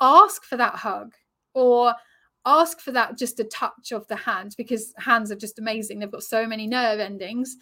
ask 0.00 0.44
for 0.44 0.56
that 0.56 0.74
hug 0.74 1.14
or 1.54 1.94
ask 2.46 2.80
for 2.80 2.92
that 2.92 3.18
just 3.18 3.40
a 3.40 3.44
touch 3.44 3.92
of 3.92 4.06
the 4.08 4.16
hand 4.16 4.54
because 4.56 4.94
hands 4.96 5.30
are 5.30 5.36
just 5.36 5.58
amazing. 5.58 5.98
They've 5.98 6.10
got 6.10 6.22
so 6.22 6.46
many 6.46 6.66
nerve 6.66 7.00
endings 7.00 7.56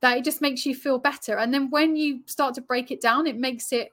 that 0.00 0.18
it 0.18 0.24
just 0.24 0.40
makes 0.40 0.64
you 0.64 0.74
feel 0.74 0.98
better. 0.98 1.38
And 1.38 1.52
then 1.52 1.70
when 1.70 1.96
you 1.96 2.20
start 2.26 2.54
to 2.54 2.60
break 2.60 2.90
it 2.90 3.00
down, 3.00 3.26
it 3.26 3.36
makes 3.36 3.72
it 3.72 3.90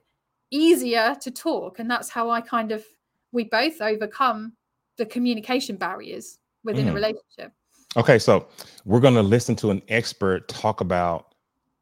easier 0.50 1.16
to 1.20 1.30
talk. 1.30 1.78
And 1.78 1.90
that's 1.90 2.08
how 2.08 2.30
I 2.30 2.40
kind 2.40 2.72
of 2.72 2.84
we 3.32 3.44
both 3.44 3.80
overcome 3.80 4.52
the 4.98 5.06
communication 5.06 5.76
barriers 5.76 6.38
within 6.64 6.86
mm. 6.86 6.90
a 6.90 6.92
relationship. 6.92 7.52
Okay, 7.96 8.18
so 8.18 8.46
we're 8.84 9.00
going 9.00 9.14
to 9.14 9.22
listen 9.22 9.56
to 9.56 9.70
an 9.70 9.82
expert 9.88 10.48
talk 10.48 10.80
about 10.80 11.34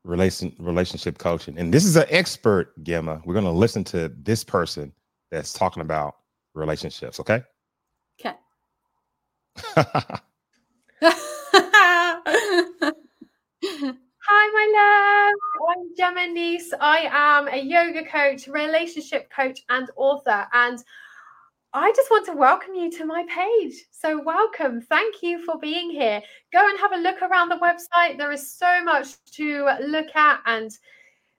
relation 0.04 0.54
relationship 0.58 1.18
coaching, 1.18 1.58
and 1.58 1.72
this 1.72 1.84
is 1.84 1.96
an 1.96 2.06
expert, 2.08 2.72
Gemma. 2.82 3.20
We're 3.24 3.34
going 3.34 3.44
to 3.44 3.50
listen 3.50 3.84
to 3.84 4.08
this 4.22 4.42
person 4.42 4.92
that's 5.30 5.52
talking 5.52 5.82
about 5.82 6.16
relationships. 6.54 7.20
Okay. 7.20 7.42
Okay. 8.20 8.36
Hi, 14.32 14.46
my 14.54 14.66
love. 14.76 15.76
I'm 15.76 15.96
Gemma 15.96 16.26
Nice. 16.32 16.72
I 16.80 17.08
am 17.10 17.48
a 17.48 17.60
yoga 17.60 18.04
coach, 18.04 18.48
relationship 18.48 19.30
coach, 19.30 19.60
and 19.68 19.90
author. 19.96 20.46
And 20.52 20.82
I 21.72 21.92
just 21.94 22.10
want 22.10 22.26
to 22.26 22.32
welcome 22.32 22.74
you 22.74 22.90
to 22.92 23.04
my 23.04 23.24
page. 23.28 23.74
So, 23.92 24.20
welcome. 24.22 24.80
Thank 24.80 25.22
you 25.22 25.44
for 25.44 25.58
being 25.58 25.90
here. 25.90 26.20
Go 26.52 26.68
and 26.68 26.78
have 26.80 26.92
a 26.92 26.98
look 26.98 27.22
around 27.22 27.48
the 27.48 27.56
website. 27.56 28.18
There 28.18 28.32
is 28.32 28.52
so 28.52 28.82
much 28.82 29.14
to 29.32 29.68
look 29.86 30.14
at 30.14 30.40
and 30.46 30.70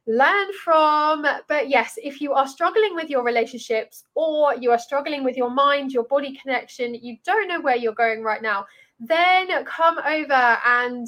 learn 0.08 0.48
from. 0.64 1.26
But 1.48 1.70
yes, 1.70 1.98
if 2.04 2.22
you 2.22 2.34
are 2.34 2.48
struggling 2.48 2.96
with 2.96 3.10
your 3.10 3.24
relationships 3.24 4.04
or 4.16 4.56
you 4.56 4.72
are 4.72 4.80
struggling 4.80 5.24
with 5.24 5.38
your 5.38 5.50
mind, 5.50 5.92
your 5.92 6.04
body 6.04 6.38
connection, 6.42 6.96
you 6.96 7.18
don't 7.26 7.48
know 7.48 7.62
where 7.62 7.76
you're 7.76 7.94
going 7.94 8.24
right 8.24 8.42
now, 8.42 8.66
then 9.00 9.64
come 9.66 9.98
over 10.00 10.58
and 10.66 11.08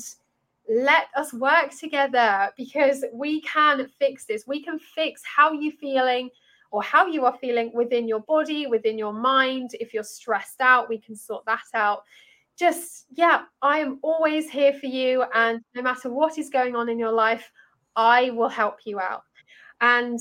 let 0.69 1.07
us 1.15 1.33
work 1.33 1.71
together 1.77 2.49
because 2.57 3.03
we 3.13 3.41
can 3.41 3.89
fix 3.99 4.25
this. 4.25 4.45
We 4.47 4.63
can 4.63 4.79
fix 4.79 5.21
how 5.23 5.51
you're 5.51 5.73
feeling 5.73 6.29
or 6.71 6.81
how 6.81 7.05
you 7.05 7.25
are 7.25 7.37
feeling 7.39 7.71
within 7.73 8.07
your 8.07 8.21
body, 8.21 8.65
within 8.65 8.97
your 8.97 9.13
mind. 9.13 9.71
If 9.79 9.93
you're 9.93 10.03
stressed 10.03 10.61
out, 10.61 10.89
we 10.89 10.97
can 10.97 11.15
sort 11.15 11.45
that 11.45 11.65
out. 11.73 12.03
Just, 12.57 13.05
yeah, 13.11 13.43
I 13.61 13.79
am 13.79 13.99
always 14.01 14.49
here 14.49 14.73
for 14.73 14.87
you. 14.87 15.23
And 15.35 15.61
no 15.75 15.81
matter 15.81 16.09
what 16.09 16.37
is 16.37 16.49
going 16.49 16.75
on 16.75 16.89
in 16.89 16.97
your 16.97 17.11
life, 17.11 17.51
I 17.95 18.31
will 18.31 18.49
help 18.49 18.79
you 18.85 18.99
out. 18.99 19.23
And 19.81 20.19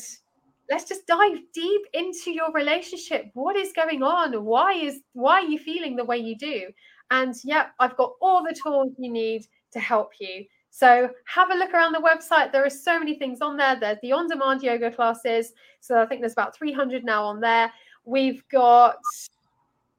let's 0.71 0.89
just 0.89 1.07
dive 1.07 1.39
deep 1.55 1.83
into 1.93 2.31
your 2.31 2.53
relationship. 2.53 3.27
What 3.35 3.57
is 3.57 3.73
going 3.75 4.03
on? 4.03 4.45
Why 4.45 4.73
is 4.75 5.01
why 5.13 5.41
are 5.41 5.47
you 5.47 5.59
feeling 5.59 5.97
the 5.97 6.05
way 6.05 6.19
you 6.19 6.37
do? 6.37 6.69
And 7.11 7.35
yeah, 7.45 7.67
I've 7.79 7.97
got 7.97 8.13
all 8.21 8.43
the 8.43 8.57
tools 8.61 8.93
you 8.99 9.11
need 9.11 9.47
to 9.73 9.81
help 9.81 10.13
you. 10.21 10.45
So 10.71 11.11
have 11.27 11.51
a 11.51 11.55
look 11.55 11.75
around 11.75 11.93
the 11.93 11.99
website. 11.99 12.51
There 12.51 12.65
are 12.65 12.71
so 12.71 12.99
many 12.99 13.19
things 13.19 13.41
on 13.43 13.59
there. 13.59 13.79
There's 13.79 13.99
the 14.03 14.13
on-demand 14.13 14.63
yoga 14.63 14.91
classes. 14.91 15.53
So 15.81 16.01
I 16.01 16.07
think 16.07 16.23
there's 16.23 16.33
about 16.33 16.57
300 16.57 17.05
now 17.05 17.25
on 17.25 17.41
there. 17.41 17.71
We've 18.07 18.43
got 18.49 18.97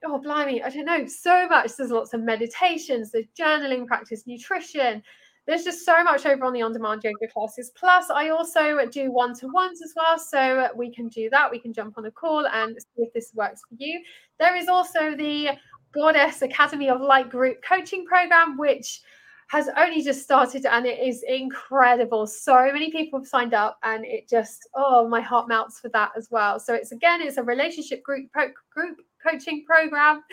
oh 0.06 0.20
blimey, 0.20 0.62
I 0.64 0.70
don't 0.70 0.86
know, 0.86 1.06
so 1.06 1.48
much. 1.48 1.76
There's 1.76 1.92
lots 1.92 2.14
of 2.14 2.22
meditations, 2.22 3.12
there's 3.12 3.26
journaling 3.40 3.88
practice, 3.88 4.28
nutrition. 4.28 5.04
There's 5.46 5.64
just 5.64 5.86
so 5.86 6.04
much 6.04 6.26
over 6.26 6.46
on 6.46 6.54
the 6.54 6.62
on-demand 6.62 7.04
yoga 7.04 7.28
classes. 7.34 7.72
Plus, 7.76 8.10
I 8.10 8.30
also 8.30 8.86
do 8.92 9.12
one-to-ones 9.12 9.82
as 9.82 9.94
well. 9.96 10.18
So 10.18 10.70
we 10.76 10.94
can 10.94 11.10
do 11.10 11.30
that. 11.32 11.52
We 11.52 11.60
can 11.60 11.74
jump 11.74 11.98
on 11.98 12.06
a 12.06 12.12
call 12.12 12.48
and 12.48 12.78
see 12.78 13.04
if 13.04 13.14
this 13.14 13.32
works 13.34 13.62
for 13.68 13.76
you. 13.78 14.02
There 14.40 14.56
is 14.56 14.68
also 14.68 15.16
the 15.16 15.50
Goddess 15.94 16.42
Academy 16.42 16.90
of 16.90 17.02
Light 17.02 17.30
group 17.30 17.62
coaching 17.62 18.06
program, 18.06 18.58
which 18.58 19.02
has 19.50 19.70
only 19.78 20.02
just 20.02 20.24
started 20.24 20.66
and 20.66 20.86
it 20.86 21.00
is 21.00 21.24
incredible. 21.28 22.26
So 22.26 22.72
many 22.72 22.90
people 22.90 23.20
have 23.20 23.28
signed 23.28 23.54
up 23.54 23.78
and 23.84 24.04
it 24.04 24.28
just, 24.28 24.68
oh, 24.74 25.08
my 25.08 25.22
heart 25.22 25.48
melts 25.48 25.80
for 25.80 25.90
that 25.90 26.12
as 26.18 26.30
well. 26.32 26.60
So 26.60 26.74
it's 26.74 26.92
again, 26.92 27.22
it's 27.22 27.38
a 27.38 27.44
relationship 27.44 28.02
group 28.02 28.32
group 28.32 28.98
coaching 29.22 29.64
program. 29.66 30.24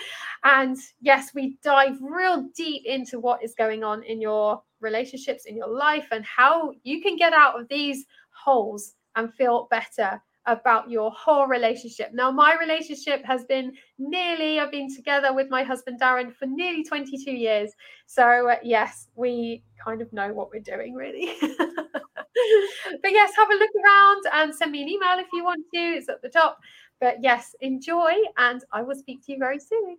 And 0.44 0.78
yes, 1.00 1.32
we 1.34 1.58
dive 1.62 1.98
real 2.00 2.48
deep 2.56 2.86
into 2.86 3.20
what 3.20 3.44
is 3.44 3.54
going 3.54 3.84
on 3.84 4.02
in 4.04 4.20
your 4.22 4.62
relationships, 4.80 5.44
in 5.46 5.56
your 5.56 5.68
life, 5.68 6.06
and 6.10 6.24
how 6.24 6.72
you 6.82 7.00
can 7.02 7.16
get 7.16 7.32
out 7.32 7.60
of 7.60 7.68
these 7.68 8.04
holes 8.30 8.94
and 9.16 9.32
feel 9.34 9.68
better 9.70 10.20
about 10.46 10.90
your 10.90 11.10
whole 11.12 11.46
relationship. 11.46 12.10
Now, 12.12 12.30
my 12.30 12.56
relationship 12.58 13.24
has 13.24 13.44
been 13.44 13.72
nearly, 13.98 14.58
I've 14.58 14.70
been 14.70 14.94
together 14.94 15.34
with 15.34 15.50
my 15.50 15.62
husband 15.62 16.00
Darren 16.00 16.34
for 16.34 16.46
nearly 16.46 16.82
22 16.82 17.30
years. 17.30 17.70
So, 18.06 18.48
uh, 18.48 18.56
yes, 18.62 19.08
we 19.14 19.62
kind 19.82 20.00
of 20.00 20.12
know 20.12 20.32
what 20.32 20.50
we're 20.50 20.60
doing, 20.60 20.94
really. 20.94 21.36
but 21.40 23.10
yes, 23.10 23.32
have 23.36 23.50
a 23.50 23.54
look 23.54 23.70
around 23.84 24.22
and 24.32 24.54
send 24.54 24.72
me 24.72 24.82
an 24.82 24.88
email 24.88 25.18
if 25.18 25.26
you 25.32 25.44
want 25.44 25.64
to. 25.74 25.80
It's 25.80 26.08
at 26.08 26.22
the 26.22 26.28
top. 26.28 26.58
But 27.00 27.16
yes, 27.22 27.54
enjoy, 27.60 28.12
and 28.36 28.62
I 28.72 28.82
will 28.82 28.96
speak 28.96 29.24
to 29.26 29.32
you 29.32 29.38
very 29.38 29.58
soon. 29.58 29.98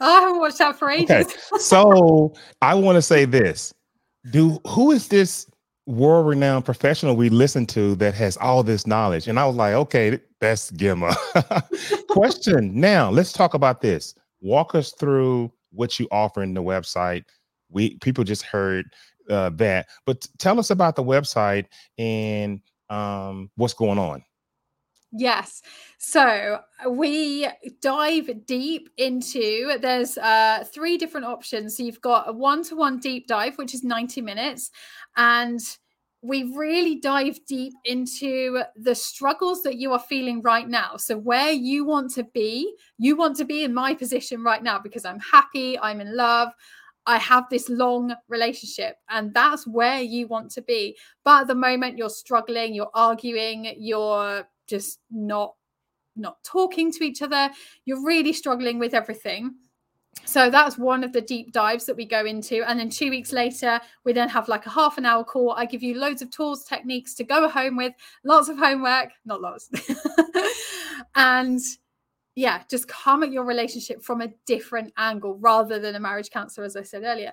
I 0.00 0.20
haven't 0.20 0.38
watched 0.38 0.58
that 0.58 0.78
for 0.78 0.90
ages. 0.90 1.10
Okay. 1.10 1.32
So 1.58 2.34
I 2.62 2.74
want 2.74 2.96
to 2.96 3.02
say 3.02 3.24
this. 3.24 3.74
Do 4.30 4.58
who 4.66 4.90
is 4.92 5.08
this 5.08 5.46
world 5.86 6.26
renowned 6.26 6.64
professional 6.64 7.16
we 7.16 7.28
listen 7.28 7.66
to 7.66 7.94
that 7.96 8.14
has 8.14 8.36
all 8.36 8.62
this 8.62 8.86
knowledge. 8.86 9.28
And 9.28 9.38
I 9.38 9.46
was 9.46 9.56
like, 9.56 9.74
okay, 9.74 10.18
that's 10.40 10.70
Gemma. 10.70 11.14
Question 12.08 12.78
now, 12.78 13.10
let's 13.10 13.32
talk 13.32 13.54
about 13.54 13.80
this. 13.80 14.14
Walk 14.40 14.74
us 14.74 14.92
through 14.92 15.52
what 15.72 15.98
you 15.98 16.06
offer 16.10 16.42
in 16.42 16.54
the 16.54 16.62
website. 16.62 17.24
We 17.70 17.98
people 17.98 18.24
just 18.24 18.42
heard 18.42 18.86
uh, 19.28 19.50
that, 19.54 19.88
but 20.06 20.26
tell 20.38 20.58
us 20.58 20.70
about 20.70 20.96
the 20.96 21.04
website 21.04 21.66
and 21.98 22.60
um, 22.88 23.50
what's 23.56 23.74
going 23.74 23.98
on. 23.98 24.22
Yes. 25.12 25.62
So 25.98 26.60
we 26.88 27.48
dive 27.80 28.46
deep 28.46 28.90
into 28.96 29.76
there's 29.80 30.16
uh 30.18 30.64
three 30.72 30.96
different 30.98 31.26
options. 31.26 31.76
So 31.76 31.82
you've 31.82 32.00
got 32.00 32.28
a 32.28 32.32
one-to-one 32.32 32.98
deep 33.00 33.26
dive, 33.26 33.58
which 33.58 33.74
is 33.74 33.82
90 33.82 34.20
minutes, 34.20 34.70
and 35.16 35.60
we 36.22 36.52
really 36.54 36.96
dive 36.96 37.38
deep 37.46 37.72
into 37.84 38.62
the 38.76 38.94
struggles 38.94 39.62
that 39.62 39.76
you 39.76 39.92
are 39.92 39.98
feeling 39.98 40.42
right 40.42 40.68
now. 40.68 40.96
So, 40.96 41.16
where 41.16 41.50
you 41.50 41.84
want 41.84 42.10
to 42.12 42.24
be, 42.24 42.74
you 42.98 43.16
want 43.16 43.36
to 43.36 43.44
be 43.44 43.64
in 43.64 43.72
my 43.72 43.94
position 43.94 44.42
right 44.42 44.62
now 44.62 44.78
because 44.78 45.04
I'm 45.04 45.20
happy, 45.20 45.78
I'm 45.78 46.00
in 46.00 46.14
love, 46.14 46.50
I 47.06 47.16
have 47.18 47.44
this 47.50 47.68
long 47.70 48.14
relationship, 48.28 48.96
and 49.08 49.32
that's 49.32 49.66
where 49.66 50.00
you 50.00 50.26
want 50.28 50.50
to 50.52 50.62
be. 50.62 50.96
But 51.24 51.42
at 51.42 51.46
the 51.48 51.54
moment, 51.54 51.96
you're 51.96 52.10
struggling, 52.10 52.74
you're 52.74 52.90
arguing, 52.94 53.74
you're 53.78 54.46
just 54.70 55.00
not 55.10 55.54
not 56.16 56.42
talking 56.44 56.92
to 56.92 57.04
each 57.04 57.22
other. 57.22 57.50
You're 57.84 58.04
really 58.04 58.32
struggling 58.32 58.78
with 58.78 58.94
everything. 58.94 59.54
So 60.24 60.50
that's 60.50 60.76
one 60.76 61.04
of 61.04 61.12
the 61.12 61.20
deep 61.20 61.52
dives 61.52 61.86
that 61.86 61.96
we 61.96 62.04
go 62.04 62.26
into. 62.26 62.68
And 62.68 62.78
then 62.78 62.90
two 62.90 63.10
weeks 63.10 63.32
later 63.32 63.80
we 64.04 64.12
then 64.12 64.28
have 64.28 64.48
like 64.48 64.66
a 64.66 64.70
half 64.70 64.98
an 64.98 65.06
hour 65.06 65.24
call. 65.24 65.52
I 65.52 65.64
give 65.64 65.82
you 65.82 65.98
loads 65.98 66.20
of 66.22 66.30
tools 66.30 66.64
techniques 66.64 67.14
to 67.14 67.24
go 67.24 67.48
home 67.48 67.76
with 67.76 67.94
lots 68.24 68.48
of 68.48 68.58
homework 68.58 69.10
not 69.24 69.40
lots. 69.40 69.70
And 71.14 71.60
yeah 72.36 72.62
just 72.70 72.86
come 72.86 73.22
at 73.22 73.32
your 73.32 73.44
relationship 73.44 74.02
from 74.02 74.20
a 74.20 74.28
different 74.46 74.92
angle 74.96 75.36
rather 75.38 75.80
than 75.80 75.96
a 75.96 76.00
marriage 76.00 76.30
counselor 76.30 76.64
as 76.64 76.76
i 76.76 76.82
said 76.82 77.02
earlier. 77.04 77.32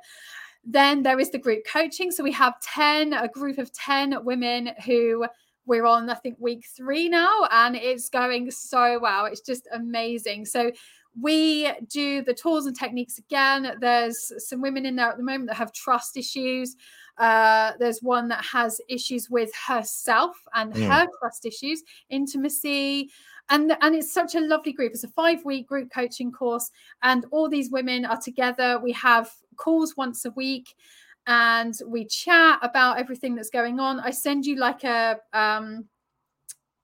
Then 0.63 1.04
there 1.04 1.19
is 1.19 1.30
the 1.30 1.38
group 1.38 1.63
coaching. 1.65 2.12
So 2.12 2.23
we 2.23 2.32
have 2.34 2.60
10 2.62 3.13
a 3.13 3.28
group 3.28 3.58
of 3.58 3.71
10 3.73 4.23
women 4.23 4.71
who 4.86 5.26
we're 5.67 5.86
on, 5.86 6.10
I 6.10 6.15
think, 6.15 6.38
week 6.39 6.65
three 6.75 7.10
now, 7.10 7.47
and 7.51 7.75
it's 7.75 8.10
going 8.10 8.49
so 8.49 8.99
well. 8.99 9.25
It's 9.25 9.41
just 9.41 9.67
amazing. 9.71 10.45
So, 10.45 10.71
we 11.19 11.71
do 11.89 12.21
the 12.23 12.34
tools 12.34 12.67
and 12.67 12.77
techniques 12.77 13.17
again. 13.17 13.75
There's 13.82 14.32
some 14.38 14.62
women 14.62 14.86
in 14.86 14.95
there 14.95 15.10
at 15.10 15.17
the 15.17 15.23
moment 15.23 15.47
that 15.47 15.56
have 15.56 15.73
trust 15.73 16.15
issues. 16.15 16.75
Uh, 17.17 17.71
there's 17.80 18.03
one 18.03 18.27
that 18.27 18.45
has 18.45 18.80
issues 18.88 19.30
with 19.30 19.49
herself 19.67 20.38
and 20.53 20.73
mm. 20.73 20.88
her 20.88 21.08
trust 21.19 21.45
issues, 21.45 21.82
intimacy. 22.10 23.10
And, 23.49 23.75
and 23.82 23.95
it's 23.95 24.13
such 24.13 24.36
a 24.36 24.41
lovely 24.41 24.73
group. 24.73 24.91
It's 24.93 25.03
a 25.03 25.10
five 25.10 25.43
week 25.43 25.67
group 25.67 25.89
coaching 25.91 26.32
course, 26.32 26.69
and 27.01 27.25
all 27.32 27.49
these 27.49 27.71
women 27.71 28.06
are 28.06 28.19
together. 28.21 28.80
We 28.84 28.91
have 28.91 29.32
calls 29.56 29.95
once 29.97 30.25
a 30.25 30.32
week 30.32 30.75
and 31.28 31.78
we 31.86 32.06
chat 32.06 32.60
about 32.62 33.00
everything 33.00 33.36
that's 33.36 33.50
going 33.50 33.80
on. 33.80 34.00
I 34.00 34.12
send 34.12 34.46
you 34.46 34.56
like 34.56 34.84
a 34.84 35.20
um 35.34 35.86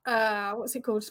uh 0.06 0.52
what's 0.52 0.76
it 0.76 0.84
called? 0.84 1.10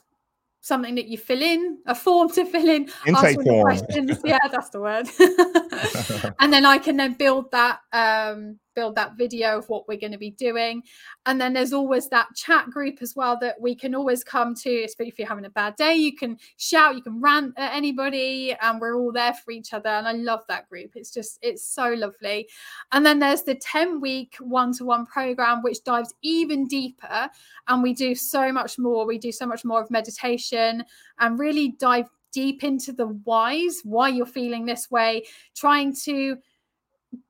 Something 0.61 0.95
that 0.95 1.07
you 1.07 1.17
fill 1.17 1.41
in, 1.41 1.79
a 1.87 1.93
form 1.93 2.29
to 2.31 2.45
fill 2.45 2.69
in, 2.69 2.89
intake 3.05 3.41
form. 3.41 3.63
Questions. 3.63 4.21
yeah, 4.23 4.39
that's 4.49 4.69
the 4.69 4.79
word. 4.79 5.09
and 6.39 6.53
then 6.53 6.65
I 6.65 6.77
can 6.77 6.95
then 6.95 7.15
build 7.15 7.51
that 7.51 7.79
um 7.91 8.59
build 8.75 8.95
that 8.95 9.17
video 9.17 9.57
of 9.57 9.67
what 9.69 9.87
we're 9.87 9.99
going 9.99 10.11
to 10.11 10.17
be 10.17 10.31
doing. 10.31 10.83
And 11.25 11.39
then 11.39 11.53
there's 11.53 11.73
always 11.73 12.09
that 12.09 12.27
chat 12.35 12.69
group 12.69 12.99
as 13.01 13.15
well 13.15 13.37
that 13.41 13.59
we 13.59 13.75
can 13.75 13.95
always 13.95 14.23
come 14.23 14.55
to, 14.55 14.83
especially 14.83 15.09
if 15.09 15.19
you're 15.19 15.27
having 15.27 15.45
a 15.45 15.49
bad 15.49 15.75
day. 15.75 15.95
You 15.95 16.15
can 16.15 16.37
shout, 16.57 16.95
you 16.95 17.01
can 17.01 17.21
rant 17.21 17.53
at 17.57 17.73
anybody, 17.73 18.55
and 18.61 18.79
we're 18.79 18.95
all 18.95 19.11
there 19.11 19.33
for 19.33 19.51
each 19.51 19.73
other. 19.73 19.89
And 19.89 20.07
I 20.07 20.13
love 20.13 20.43
that 20.47 20.69
group. 20.69 20.91
It's 20.95 21.11
just, 21.11 21.39
it's 21.41 21.65
so 21.65 21.89
lovely. 21.89 22.47
And 22.91 23.05
then 23.05 23.19
there's 23.19 23.43
the 23.43 23.55
10 23.55 24.01
week 24.01 24.35
one 24.39 24.73
to 24.73 24.85
one 24.85 25.05
program, 25.05 25.61
which 25.61 25.83
dives 25.83 26.13
even 26.21 26.67
deeper. 26.67 27.29
And 27.67 27.83
we 27.83 27.93
do 27.93 28.15
so 28.15 28.51
much 28.51 28.77
more. 28.77 29.05
We 29.05 29.17
do 29.17 29.31
so 29.31 29.45
much 29.45 29.63
more 29.65 29.81
of 29.81 29.91
meditation 29.91 30.83
and 31.19 31.39
really 31.39 31.69
dive 31.79 32.09
deep 32.33 32.63
into 32.63 32.91
the 32.91 33.07
whys, 33.07 33.81
why 33.83 34.09
you're 34.09 34.25
feeling 34.25 34.65
this 34.65 34.91
way, 34.91 35.23
trying 35.55 35.95
to 35.95 36.37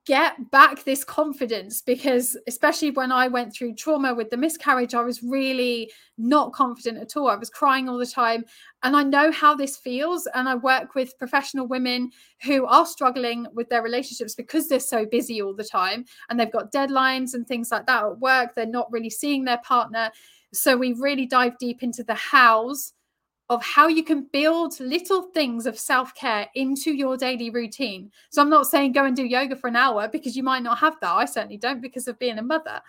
get 0.05 0.51
back 0.51 0.83
this 0.83 1.03
confidence 1.03 1.81
because 1.81 2.37
especially 2.47 2.91
when 2.91 3.11
I 3.11 3.27
went 3.27 3.53
through 3.53 3.75
trauma 3.75 4.13
with 4.13 4.29
the 4.29 4.37
miscarriage 4.37 4.93
I 4.93 5.01
was 5.01 5.23
really 5.23 5.91
not 6.17 6.53
confident 6.53 6.97
at 6.99 7.15
all. 7.15 7.29
I 7.29 7.35
was 7.35 7.49
crying 7.49 7.89
all 7.89 7.97
the 7.97 8.05
time. 8.05 8.43
And 8.83 8.95
I 8.95 9.03
know 9.03 9.31
how 9.31 9.55
this 9.55 9.77
feels. 9.77 10.27
And 10.33 10.47
I 10.47 10.55
work 10.55 10.95
with 10.95 11.17
professional 11.17 11.67
women 11.67 12.11
who 12.43 12.65
are 12.65 12.85
struggling 12.85 13.47
with 13.53 13.69
their 13.69 13.81
relationships 13.81 14.35
because 14.35 14.67
they're 14.67 14.79
so 14.79 15.05
busy 15.05 15.41
all 15.41 15.55
the 15.55 15.63
time 15.63 16.05
and 16.29 16.39
they've 16.39 16.51
got 16.51 16.71
deadlines 16.71 17.33
and 17.33 17.47
things 17.47 17.71
like 17.71 17.87
that 17.87 18.03
at 18.03 18.19
work. 18.19 18.55
They're 18.55 18.65
not 18.65 18.91
really 18.91 19.09
seeing 19.09 19.45
their 19.45 19.59
partner. 19.59 20.11
So 20.53 20.77
we 20.77 20.93
really 20.93 21.25
dive 21.25 21.57
deep 21.57 21.81
into 21.81 22.03
the 22.03 22.13
hows 22.13 22.93
of 23.49 23.63
how 23.63 23.87
you 23.87 24.03
can 24.03 24.27
build 24.31 24.79
little 24.79 25.23
things 25.33 25.65
of 25.65 25.77
self 25.77 26.15
care 26.15 26.47
into 26.55 26.91
your 26.91 27.17
daily 27.17 27.49
routine. 27.49 28.11
So 28.29 28.41
I'm 28.41 28.49
not 28.49 28.67
saying 28.67 28.93
go 28.93 29.05
and 29.05 29.15
do 29.15 29.25
yoga 29.25 29.55
for 29.55 29.67
an 29.67 29.75
hour 29.75 30.07
because 30.07 30.35
you 30.35 30.43
might 30.43 30.63
not 30.63 30.79
have 30.79 30.95
that. 31.01 31.11
I 31.11 31.25
certainly 31.25 31.57
don't 31.57 31.81
because 31.81 32.07
of 32.07 32.19
being 32.19 32.39
a 32.39 32.43
mother. 32.43 32.81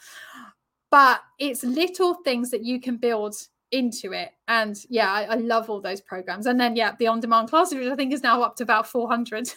But 0.91 1.21
it's 1.39 1.65
little 1.65 2.15
things 2.15 2.51
that 2.51 2.65
you 2.65 2.81
can 2.81 2.97
build 2.97 3.35
into 3.73 4.13
it. 4.13 4.31
And 4.47 4.77
yeah, 4.89 5.13
I, 5.13 5.23
I 5.25 5.35
love 5.35 5.69
all 5.69 5.81
those 5.81 6.01
programs. 6.01 6.47
And 6.47 6.61
then, 6.61 6.77
yeah, 6.77 6.95
the 6.99 7.09
on 7.09 7.21
demand 7.21 7.51
classes, 7.51 7.79
which 7.79 7.89
I 7.89 7.97
think 7.97 8.13
is 8.13 8.23
now 8.23 8.43
up 8.43 8.55
to 8.57 8.63
about 8.63 8.87
400. 8.87 9.51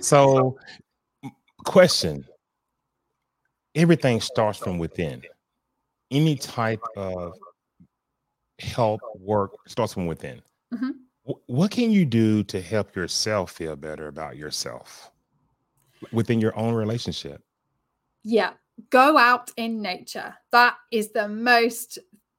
so, 0.00 0.58
question 1.64 2.24
everything 3.74 4.20
starts 4.20 4.58
from 4.58 4.78
within. 4.78 5.22
Any 6.10 6.36
type 6.36 6.82
of 6.96 7.34
help, 8.62 9.00
work 9.18 9.52
starts 9.66 9.94
from 9.94 10.06
within. 10.06 10.40
Mm-hmm. 10.72 10.90
What 11.46 11.70
can 11.70 11.90
you 11.90 12.04
do 12.04 12.42
to 12.44 12.60
help 12.60 12.96
yourself 12.96 13.52
feel 13.52 13.76
better 13.76 14.08
about 14.08 14.36
yourself 14.36 15.10
within 16.10 16.40
your 16.40 16.56
own 16.58 16.74
relationship? 16.74 17.42
Yeah, 18.24 18.52
go 18.90 19.16
out 19.16 19.50
in 19.56 19.82
nature. 19.82 20.34
That 20.50 20.76
is 20.90 21.12
the 21.12 21.28
most 21.28 21.98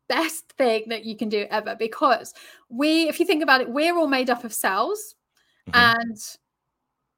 best 0.09 0.51
thing 0.57 0.83
that 0.89 1.05
you 1.05 1.15
can 1.15 1.29
do 1.29 1.45
ever 1.49 1.75
because 1.75 2.33
we, 2.69 3.07
if 3.07 3.19
you 3.19 3.25
think 3.25 3.41
about 3.41 3.61
it, 3.61 3.69
we're 3.69 3.95
all 3.95 4.07
made 4.07 4.29
up 4.29 4.43
of 4.43 4.53
cells, 4.53 5.15
mm-hmm. 5.69 5.99
and 6.01 6.17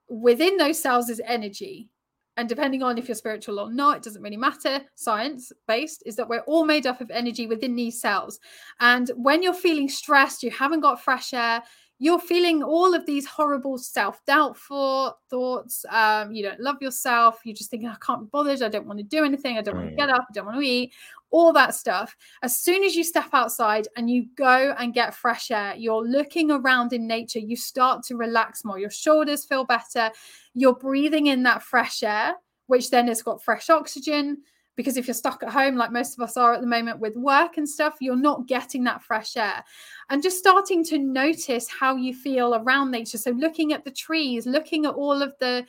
within 0.08 0.58
those 0.58 0.80
cells 0.80 1.10
is 1.10 1.22
energy. 1.26 1.90
And 2.38 2.50
depending 2.50 2.84
on 2.84 2.98
if 2.98 3.08
you're 3.08 3.16
spiritual 3.16 3.60
or 3.60 3.72
not, 3.72 3.98
it 3.98 4.04
doesn't 4.04 4.22
really 4.22 4.38
matter. 4.38 4.82
Science 4.96 5.52
based 5.68 6.04
is 6.06 6.16
that 6.18 6.28
we're 6.28 6.42
all 6.42 6.66
made 6.66 6.86
up 6.86 7.00
of 7.00 7.10
energy 7.10 7.48
within 7.48 7.76
these 7.76 8.02
cells. 8.02 8.40
And 8.80 9.10
when 9.16 9.42
you're 9.42 9.54
feeling 9.54 9.88
stressed, 9.88 10.44
you 10.44 10.52
haven't 10.52 10.82
got 10.82 11.02
fresh 11.02 11.34
air, 11.34 11.64
you're 11.98 12.20
feeling 12.20 12.62
all 12.62 12.94
of 12.94 13.06
these 13.06 13.26
horrible 13.26 13.78
self-doubtful 13.78 15.18
thoughts 15.30 15.86
um, 15.90 16.32
you 16.32 16.44
don't 16.44 16.60
love 16.60 16.76
yourself 16.82 17.40
you're 17.44 17.56
just 17.56 17.70
thinking 17.72 17.88
i 17.88 17.96
can't 18.06 18.22
be 18.22 18.28
bothered 18.32 18.62
i 18.62 18.68
don't 18.68 18.86
want 18.86 19.00
to 19.00 19.04
do 19.04 19.24
anything 19.24 19.58
i 19.58 19.62
don't 19.62 19.78
want 19.78 19.90
to 19.90 19.96
get 19.96 20.10
up 20.10 20.26
i 20.30 20.34
don't 20.34 20.46
want 20.46 20.58
to 20.58 20.66
eat 20.66 20.94
all 21.32 21.52
that 21.52 21.76
stuff. 21.76 22.16
As 22.44 22.56
soon 22.56 22.86
as 22.86 22.96
you 22.96 23.04
step 23.04 23.28
outside 23.34 23.90
and 23.98 24.10
you 24.10 24.28
go 24.38 24.74
and 24.78 24.94
get 24.94 25.14
fresh 25.14 25.52
air 25.52 25.76
you're 25.76 26.06
looking 26.06 26.50
around 26.50 26.94
in 26.94 27.08
nature 27.08 27.40
you 27.40 27.58
start 27.58 28.04
to 28.04 28.16
relax 28.16 28.64
more 28.64 28.80
your 28.80 28.90
shoulders 28.90 29.44
feel 29.44 29.66
better 29.66 30.12
you're 30.54 30.76
breathing 30.76 31.28
in 31.28 31.44
that 31.44 31.62
fresh 31.62 32.04
air 32.04 32.36
which 32.68 32.90
then 32.90 33.08
has 33.08 33.22
got 33.22 33.44
fresh 33.44 33.70
oxygen 33.70 34.38
because 34.76 34.98
if 34.98 35.08
you're 35.08 35.14
stuck 35.14 35.42
at 35.44 35.50
home 35.50 35.76
like 35.76 35.92
most 35.92 36.18
of 36.18 36.24
us 36.24 36.38
are 36.38 36.54
at 36.54 36.62
the 36.62 36.68
moment 36.68 37.00
with 37.00 37.16
work 37.16 37.58
and 37.58 37.68
stuff 37.68 37.96
you're 38.02 38.16
not 38.16 38.48
getting 38.48 38.84
that 38.84 39.04
fresh 39.04 39.38
air. 39.38 39.64
And 40.10 40.22
just 40.22 40.38
starting 40.38 40.84
to 40.86 40.98
notice 40.98 41.68
how 41.70 41.96
you 41.96 42.14
feel 42.14 42.56
around 42.56 42.92
nature. 42.92 43.18
So 43.18 43.32
looking 43.32 43.74
at 43.74 43.84
the 43.84 43.92
trees 43.92 44.46
looking 44.46 44.86
at 44.86 44.94
all 44.94 45.22
of 45.22 45.34
the 45.40 45.66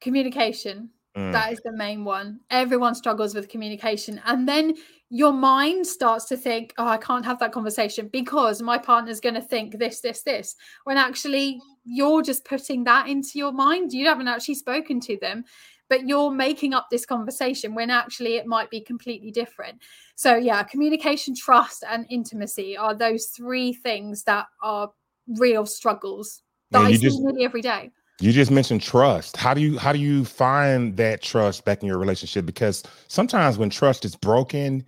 Communication. 0.00 0.90
Mm. 1.16 1.32
That 1.32 1.52
is 1.52 1.60
the 1.64 1.72
main 1.72 2.04
one. 2.04 2.40
Everyone 2.50 2.94
struggles 2.94 3.34
with 3.34 3.48
communication. 3.48 4.20
And 4.24 4.48
then 4.48 4.74
your 5.10 5.32
mind 5.32 5.86
starts 5.86 6.24
to 6.26 6.36
think, 6.36 6.72
oh, 6.78 6.86
I 6.86 6.96
can't 6.96 7.24
have 7.24 7.38
that 7.40 7.52
conversation 7.52 8.08
because 8.10 8.62
my 8.62 8.78
partner's 8.78 9.20
going 9.20 9.34
to 9.34 9.42
think 9.42 9.78
this, 9.78 10.00
this, 10.00 10.22
this. 10.22 10.56
When 10.84 10.96
actually 10.96 11.60
you're 11.84 12.22
just 12.22 12.44
putting 12.44 12.84
that 12.84 13.08
into 13.08 13.38
your 13.38 13.52
mind. 13.52 13.92
You 13.92 14.06
haven't 14.06 14.28
actually 14.28 14.54
spoken 14.54 15.00
to 15.00 15.18
them, 15.18 15.44
but 15.92 16.08
you're 16.08 16.30
making 16.30 16.72
up 16.72 16.88
this 16.90 17.04
conversation 17.04 17.74
when 17.74 17.90
actually 17.90 18.36
it 18.36 18.46
might 18.46 18.70
be 18.70 18.80
completely 18.80 19.30
different. 19.30 19.78
So, 20.14 20.36
yeah, 20.36 20.62
communication, 20.62 21.34
trust, 21.34 21.84
and 21.86 22.06
intimacy 22.08 22.78
are 22.78 22.94
those 22.94 23.26
three 23.26 23.74
things 23.74 24.22
that 24.22 24.46
are 24.62 24.90
real 25.36 25.66
struggles 25.66 26.44
that 26.70 26.80
I 26.80 26.92
see 26.92 27.08
just, 27.08 27.20
nearly 27.20 27.44
every 27.44 27.60
day. 27.60 27.90
You 28.22 28.32
just 28.32 28.50
mentioned 28.50 28.80
trust. 28.80 29.36
How 29.36 29.52
do 29.52 29.60
you 29.60 29.76
how 29.76 29.92
do 29.92 29.98
you 29.98 30.24
find 30.24 30.96
that 30.96 31.20
trust 31.20 31.66
back 31.66 31.82
in 31.82 31.88
your 31.88 31.98
relationship? 31.98 32.46
Because 32.46 32.82
sometimes 33.08 33.58
when 33.58 33.68
trust 33.68 34.06
is 34.06 34.16
broken, 34.16 34.86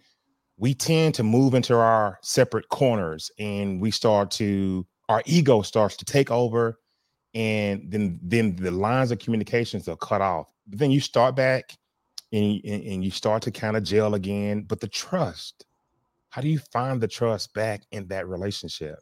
we 0.56 0.72
tend 0.72 1.14
to 1.16 1.22
move 1.22 1.52
into 1.52 1.74
our 1.74 2.18
separate 2.22 2.70
corners 2.70 3.30
and 3.38 3.78
we 3.78 3.90
start 3.90 4.30
to 4.30 4.86
our 5.10 5.22
ego 5.26 5.60
starts 5.60 5.96
to 5.96 6.06
take 6.06 6.30
over 6.30 6.78
and 7.34 7.90
then 7.90 8.18
then 8.22 8.56
the 8.56 8.70
lines 8.70 9.10
of 9.10 9.18
communications 9.18 9.88
are 9.88 9.96
cut 9.96 10.20
off 10.20 10.54
but 10.66 10.78
then 10.78 10.90
you 10.90 11.00
start 11.00 11.36
back 11.36 11.76
and, 12.32 12.60
and, 12.64 12.82
and 12.82 13.04
you 13.04 13.10
start 13.10 13.42
to 13.42 13.50
kind 13.50 13.76
of 13.76 13.84
gel 13.84 14.14
again. 14.14 14.62
But 14.62 14.80
the 14.80 14.88
trust, 14.88 15.64
how 16.30 16.42
do 16.42 16.48
you 16.48 16.58
find 16.58 17.00
the 17.00 17.08
trust 17.08 17.54
back 17.54 17.82
in 17.92 18.08
that 18.08 18.28
relationship? 18.28 18.98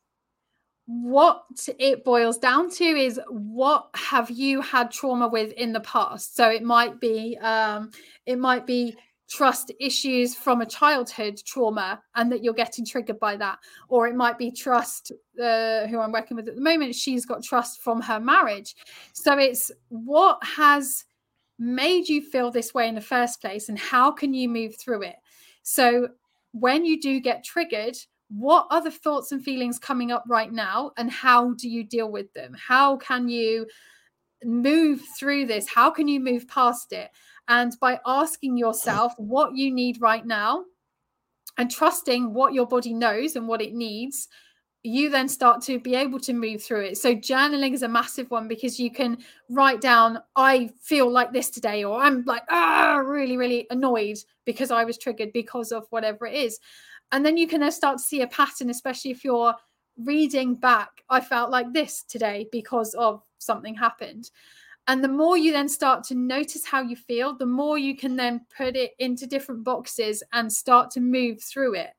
What 0.87 1.45
it 1.79 2.05
boils 2.05 2.39
down 2.39 2.69
to 2.71 2.85
is 2.85 3.21
what 3.29 3.89
have 3.95 4.31
you 4.31 4.61
had 4.61 4.91
trauma 4.91 5.29
with 5.29 5.53
in 5.53 5.73
the 5.73 5.81
past? 5.81 6.37
So 6.37 6.51
it 6.51 6.63
might 6.63 7.01
be 7.01 7.39
um, 7.39 7.93
it 8.27 8.37
might 8.37 8.67
be 8.67 8.97
trust 9.33 9.73
issues 9.81 10.35
from 10.35 10.61
a 10.61 10.67
childhood 10.67 11.41
trauma 11.45 12.03
and 12.15 12.31
that 12.31 12.45
you're 12.45 12.53
getting 12.53 12.85
triggered 12.85 13.19
by 13.19 13.37
that. 13.37 13.59
Or 13.89 14.07
it 14.07 14.15
might 14.15 14.39
be 14.39 14.51
trust 14.51 15.13
uh, 15.43 15.87
who 15.87 15.99
i'm 15.99 16.13
working 16.13 16.37
with 16.37 16.49
at 16.49 16.55
the 16.55 16.61
moment 16.61 16.95
she's 16.95 17.25
got 17.25 17.43
trust 17.43 17.81
from 17.81 18.01
her 18.03 18.21
marriage. 18.21 18.77
So 19.13 19.39
it's 19.39 19.71
what 19.89 20.39
has 20.45 21.05
made 21.59 22.09
you 22.09 22.23
feel 22.23 22.51
this 22.51 22.75
way 22.75 22.89
in 22.89 22.95
the 22.95 23.01
first 23.01 23.41
place 23.41 23.69
and 23.69 23.79
how 23.79 24.11
can 24.11 24.35
you 24.35 24.49
move 24.49 24.77
through 24.77 25.03
it? 25.03 25.17
So 25.63 26.09
when 26.53 26.85
you 26.85 27.01
do 27.01 27.21
get 27.21 27.45
triggered 27.45 27.97
what 28.35 28.67
are 28.71 28.83
the 28.83 28.91
thoughts 28.91 29.33
and 29.33 29.45
feelings 29.45 29.79
coming 29.79 30.11
up 30.11 30.25
right 30.27 30.51
now 30.51 30.91
and 30.97 31.11
how 31.11 31.53
do 31.53 31.69
you 31.69 31.85
deal 31.85 32.11
with 32.11 32.33
them? 32.33 32.57
How 32.59 32.97
can 32.97 33.29
you 33.29 33.67
move 34.45 35.01
through 35.19 35.47
this 35.47 35.69
how 35.69 35.91
can 35.91 36.09
you 36.09 36.21
move 36.21 36.47
past 36.49 36.93
it 36.93 37.11
and 37.49 37.77
by 37.81 37.99
asking 38.07 38.57
yourself 38.57 39.13
what 39.17 39.55
you 39.55 39.73
need 39.73 40.01
right 40.01 40.27
now 40.27 40.65
and 41.59 41.71
trusting 41.71 42.33
what 42.33 42.55
your 42.55 42.67
body 42.67 42.95
knows 42.95 43.37
and 43.37 43.47
what 43.47 43.61
it 43.61 43.75
needs 43.75 44.29
you 44.85 45.11
then 45.11 45.29
start 45.29 45.63
to 45.63 45.79
be 45.79 45.95
able 45.95 46.19
to 46.19 46.33
move 46.33 46.63
through 46.63 46.83
it. 46.83 46.99
So 46.99 47.15
journaling 47.15 47.73
is 47.73 47.83
a 47.83 47.89
massive 47.89 48.31
one 48.31 48.49
because 48.49 48.81
you 48.81 48.91
can 48.91 49.19
write 49.49 49.81
down, 49.81 50.19
I 50.35 50.71
feel 50.81 51.11
like 51.11 51.33
this 51.33 51.51
today, 51.51 51.85
or 51.85 52.03
I'm 52.03 52.25
like, 52.25 52.43
ah, 52.51 52.97
really, 52.97 53.37
really 53.37 53.67
annoyed 53.71 54.19
because 54.45 54.73
I 54.73 54.85
was 54.85 54.99
triggered 54.99 55.33
because 55.33 55.71
of 55.71 55.87
whatever 55.91 56.27
it 56.27 56.35
is. 56.35 56.59
And 57.13 57.25
then 57.25 57.37
you 57.37 57.47
can 57.47 57.61
then 57.61 57.71
start 57.71 57.99
to 57.99 58.05
see 58.05 58.23
a 58.23 58.27
pattern, 58.27 58.71
especially 58.71 59.13
if 59.13 59.25
you're 59.25 59.55
reading 60.05 60.55
back, 60.55 61.03
I 61.09 61.21
felt 61.21 61.51
like 61.51 61.73
this 61.73 62.03
today 62.03 62.49
because 62.53 62.95
of 62.95 63.23
something 63.39 63.75
happened. 63.75 64.31
And 64.89 65.03
the 65.03 65.09
more 65.09 65.37
you 65.37 65.53
then 65.53 65.69
start 65.69 66.03
to 66.05 66.15
notice 66.15 66.67
how 66.67 66.83
you 66.83 66.97
feel, 66.97 67.37
the 67.37 67.47
more 67.47 67.79
you 67.79 67.97
can 67.97 68.17
then 68.17 68.45
put 68.57 68.77
it 68.77 68.93
into 68.99 69.27
different 69.27 69.63
boxes 69.65 70.23
and 70.33 70.53
start 70.53 70.91
to 70.93 71.01
move 71.01 71.41
through 71.41 71.75
it. 71.75 71.91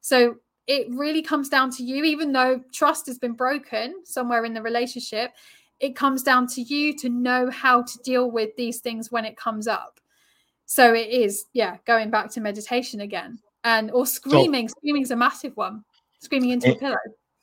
So 0.00 0.36
it 0.66 0.88
really 0.90 1.22
comes 1.22 1.48
down 1.48 1.70
to 1.72 1.84
you, 1.84 2.04
even 2.04 2.32
though 2.32 2.60
trust 2.72 3.06
has 3.06 3.18
been 3.18 3.34
broken 3.34 4.04
somewhere 4.04 4.44
in 4.44 4.54
the 4.54 4.62
relationship, 4.62 5.32
it 5.78 5.94
comes 5.94 6.22
down 6.22 6.46
to 6.48 6.62
you 6.62 6.96
to 6.98 7.08
know 7.08 7.50
how 7.50 7.82
to 7.82 7.98
deal 8.04 8.30
with 8.30 8.56
these 8.56 8.80
things 8.80 9.12
when 9.12 9.24
it 9.24 9.36
comes 9.36 9.68
up. 9.68 10.00
So 10.66 10.94
it 10.94 11.10
is, 11.10 11.46
yeah, 11.52 11.76
going 11.84 12.10
back 12.10 12.30
to 12.32 12.40
meditation 12.40 13.00
again. 13.00 13.38
and 13.64 13.90
or 13.90 14.06
screaming. 14.06 14.68
So, 14.68 14.74
screaming 14.78 15.02
is 15.02 15.10
a 15.10 15.16
massive 15.16 15.56
one. 15.56 15.84
Screaming 16.20 16.50
into 16.50 16.68
and, 16.68 16.76
a 16.76 16.78
pillow. 16.78 16.96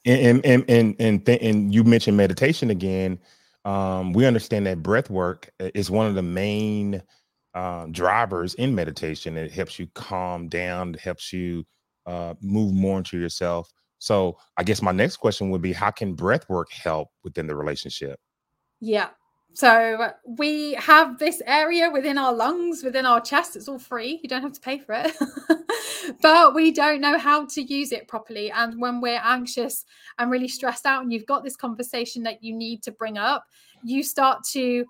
And 0.05 0.45
and 0.45 0.65
and 0.69 0.95
and, 0.99 1.25
th- 1.25 1.41
and 1.41 1.73
you 1.73 1.83
mentioned 1.83 2.17
meditation 2.17 2.69
again. 2.69 3.19
Um, 3.65 4.13
we 4.13 4.25
understand 4.25 4.65
that 4.65 4.81
breath 4.81 5.09
work 5.09 5.49
is 5.59 5.91
one 5.91 6.07
of 6.07 6.15
the 6.15 6.23
main 6.23 7.03
uh, 7.53 7.87
drivers 7.91 8.53
in 8.53 8.73
meditation. 8.73 9.37
It 9.37 9.51
helps 9.51 9.77
you 9.77 9.87
calm 9.95 10.47
down. 10.47 10.95
It 10.95 11.01
helps 11.01 11.33
you 11.33 11.65
uh, 12.05 12.35
move 12.41 12.73
more 12.73 12.99
into 12.99 13.19
yourself. 13.19 13.69
So 13.99 14.37
I 14.55 14.63
guess 14.63 14.81
my 14.81 14.93
next 14.93 15.17
question 15.17 15.49
would 15.49 15.61
be, 15.61 15.73
how 15.73 15.91
can 15.91 16.13
breath 16.13 16.49
work 16.49 16.71
help 16.71 17.09
within 17.23 17.47
the 17.47 17.55
relationship? 17.55 18.17
Yeah. 18.79 19.09
So 19.53 20.11
we 20.25 20.73
have 20.75 21.17
this 21.17 21.41
area 21.45 21.89
within 21.91 22.17
our 22.17 22.33
lungs, 22.33 22.83
within 22.83 23.05
our 23.05 23.19
chest. 23.19 23.55
It's 23.55 23.67
all 23.67 23.79
free. 23.79 24.19
You 24.23 24.29
don't 24.29 24.41
have 24.41 24.53
to 24.53 24.61
pay 24.61 24.79
for 24.79 24.93
it. 24.93 25.13
but 26.21 26.53
we 26.53 26.71
don't 26.71 27.01
know 27.01 27.17
how 27.17 27.45
to 27.47 27.61
use 27.61 27.91
it 27.91 28.07
properly. 28.07 28.51
And 28.51 28.79
when 28.79 29.01
we're 29.01 29.19
anxious 29.21 29.85
and 30.17 30.31
really 30.31 30.47
stressed 30.47 30.85
out, 30.85 31.03
and 31.03 31.11
you've 31.11 31.25
got 31.25 31.43
this 31.43 31.55
conversation 31.55 32.23
that 32.23 32.43
you 32.43 32.55
need 32.55 32.83
to 32.83 32.91
bring 32.91 33.17
up, 33.17 33.45
you 33.83 34.03
start 34.03 34.43
to 34.51 34.85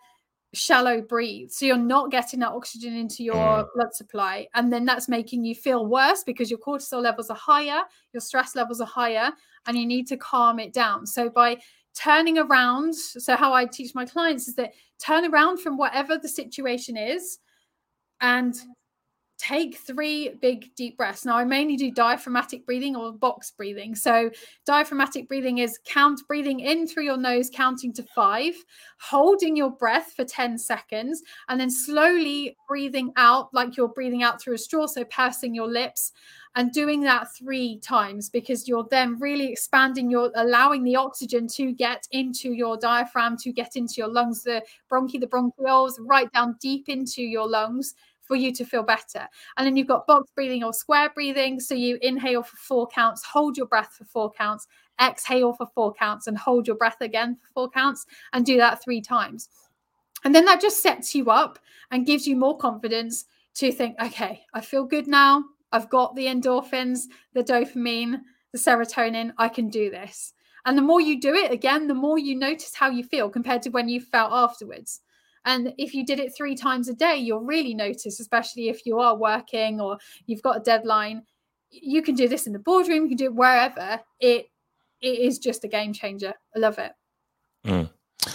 shallow 0.53 1.01
breathe. 1.01 1.51
So 1.51 1.65
you're 1.65 1.77
not 1.77 2.11
getting 2.11 2.39
that 2.39 2.51
oxygen 2.51 2.95
into 2.95 3.23
your 3.23 3.35
mm. 3.35 3.67
blood 3.75 3.93
supply. 3.93 4.47
And 4.55 4.73
then 4.73 4.85
that's 4.85 5.07
making 5.07 5.45
you 5.45 5.55
feel 5.55 5.85
worse 5.85 6.23
because 6.23 6.49
your 6.49 6.59
cortisol 6.59 7.01
levels 7.01 7.29
are 7.29 7.37
higher, 7.37 7.81
your 8.13 8.21
stress 8.21 8.55
levels 8.55 8.81
are 8.81 8.87
higher, 8.87 9.31
and 9.67 9.77
you 9.77 9.85
need 9.85 10.07
to 10.07 10.17
calm 10.17 10.59
it 10.59 10.73
down. 10.73 11.05
So 11.05 11.29
by 11.29 11.57
turning 12.01 12.37
around. 12.37 12.95
So, 12.95 13.35
how 13.35 13.53
I 13.53 13.65
teach 13.65 13.93
my 13.93 14.05
clients 14.05 14.47
is 14.47 14.55
that 14.55 14.73
turn 15.03 15.25
around 15.25 15.59
from 15.59 15.77
whatever 15.77 16.17
the 16.17 16.29
situation 16.29 16.97
is 16.97 17.39
and 18.21 18.55
take 19.39 19.77
three 19.77 20.29
big 20.41 20.75
deep 20.75 20.97
breaths. 20.97 21.25
Now, 21.25 21.37
I 21.37 21.45
mainly 21.45 21.77
do 21.77 21.89
diaphragmatic 21.89 22.65
breathing 22.65 22.95
or 22.95 23.11
box 23.13 23.51
breathing. 23.51 23.95
So, 23.95 24.29
diaphragmatic 24.65 25.27
breathing 25.27 25.59
is 25.59 25.79
count 25.85 26.21
breathing 26.27 26.59
in 26.59 26.85
through 26.85 27.05
your 27.05 27.17
nose, 27.17 27.49
counting 27.51 27.93
to 27.93 28.03
five, 28.03 28.53
holding 28.99 29.55
your 29.55 29.71
breath 29.71 30.13
for 30.15 30.25
10 30.25 30.57
seconds, 30.57 31.23
and 31.47 31.59
then 31.59 31.71
slowly 31.71 32.57
breathing 32.67 33.13
out 33.15 33.51
like 33.53 33.77
you're 33.77 33.87
breathing 33.87 34.23
out 34.23 34.41
through 34.41 34.55
a 34.55 34.57
straw. 34.57 34.85
So, 34.85 35.05
pursing 35.05 35.55
your 35.55 35.67
lips 35.67 36.11
and 36.55 36.71
doing 36.71 37.01
that 37.01 37.33
three 37.33 37.79
times 37.79 38.29
because 38.29 38.67
you're 38.67 38.87
then 38.89 39.17
really 39.19 39.51
expanding 39.51 40.09
your 40.09 40.31
allowing 40.35 40.83
the 40.83 40.95
oxygen 40.95 41.47
to 41.47 41.71
get 41.71 42.07
into 42.11 42.51
your 42.53 42.75
diaphragm 42.75 43.37
to 43.37 43.51
get 43.51 43.75
into 43.75 43.95
your 43.97 44.07
lungs 44.07 44.43
the 44.43 44.61
bronchi 44.91 45.19
the 45.19 45.27
bronchioles 45.27 45.93
right 45.99 46.31
down 46.33 46.55
deep 46.59 46.89
into 46.89 47.21
your 47.21 47.47
lungs 47.47 47.93
for 48.29 48.37
you 48.37 48.53
to 48.53 48.63
feel 48.63 48.83
better 48.83 49.27
and 49.57 49.67
then 49.67 49.75
you've 49.75 49.87
got 49.87 50.07
box 50.07 50.31
breathing 50.33 50.63
or 50.63 50.71
square 50.71 51.09
breathing 51.09 51.59
so 51.59 51.73
you 51.73 51.97
inhale 52.01 52.43
for 52.43 52.55
four 52.55 52.87
counts 52.87 53.25
hold 53.25 53.57
your 53.57 53.65
breath 53.65 53.95
for 53.97 54.05
four 54.05 54.31
counts 54.31 54.67
exhale 55.01 55.51
for 55.51 55.67
four 55.75 55.91
counts 55.91 56.27
and 56.27 56.37
hold 56.37 56.67
your 56.67 56.77
breath 56.77 57.01
again 57.01 57.35
for 57.35 57.47
four 57.53 57.69
counts 57.69 58.05
and 58.31 58.45
do 58.45 58.55
that 58.55 58.81
three 58.81 59.01
times 59.01 59.49
and 60.23 60.33
then 60.33 60.45
that 60.45 60.61
just 60.61 60.81
sets 60.81 61.13
you 61.13 61.29
up 61.29 61.59
and 61.91 62.05
gives 62.05 62.25
you 62.25 62.35
more 62.35 62.57
confidence 62.57 63.25
to 63.53 63.71
think 63.71 63.95
okay 63.99 64.43
i 64.53 64.61
feel 64.61 64.85
good 64.85 65.07
now 65.07 65.43
I've 65.71 65.89
got 65.89 66.15
the 66.15 66.25
endorphins, 66.25 67.03
the 67.33 67.43
dopamine, 67.43 68.21
the 68.51 68.57
serotonin. 68.57 69.33
I 69.37 69.49
can 69.49 69.69
do 69.69 69.89
this. 69.89 70.33
And 70.65 70.77
the 70.77 70.81
more 70.81 71.01
you 71.01 71.19
do 71.19 71.33
it, 71.33 71.51
again, 71.51 71.87
the 71.87 71.93
more 71.93 72.17
you 72.17 72.35
notice 72.35 72.75
how 72.75 72.89
you 72.89 73.03
feel 73.03 73.29
compared 73.29 73.61
to 73.63 73.69
when 73.69 73.87
you 73.87 74.01
felt 74.01 74.31
afterwards. 74.33 75.01
And 75.45 75.73
if 75.77 75.93
you 75.93 76.05
did 76.05 76.19
it 76.19 76.33
three 76.35 76.55
times 76.55 76.89
a 76.89 76.93
day, 76.93 77.17
you'll 77.17 77.41
really 77.41 77.73
notice, 77.73 78.19
especially 78.19 78.69
if 78.69 78.85
you 78.85 78.99
are 78.99 79.15
working 79.15 79.79
or 79.79 79.97
you've 80.25 80.41
got 80.41 80.57
a 80.57 80.61
deadline. 80.61 81.23
You 81.71 82.01
can 82.01 82.15
do 82.15 82.27
this 82.27 82.47
in 82.47 82.53
the 82.53 82.59
boardroom, 82.59 83.03
you 83.03 83.09
can 83.09 83.17
do 83.17 83.25
it 83.25 83.35
wherever. 83.35 83.99
It 84.19 84.47
it 85.01 85.19
is 85.19 85.39
just 85.39 85.63
a 85.63 85.67
game 85.67 85.93
changer. 85.93 86.33
I 86.55 86.59
love 86.59 86.77
it. 86.77 86.91
Mm. 87.65 87.89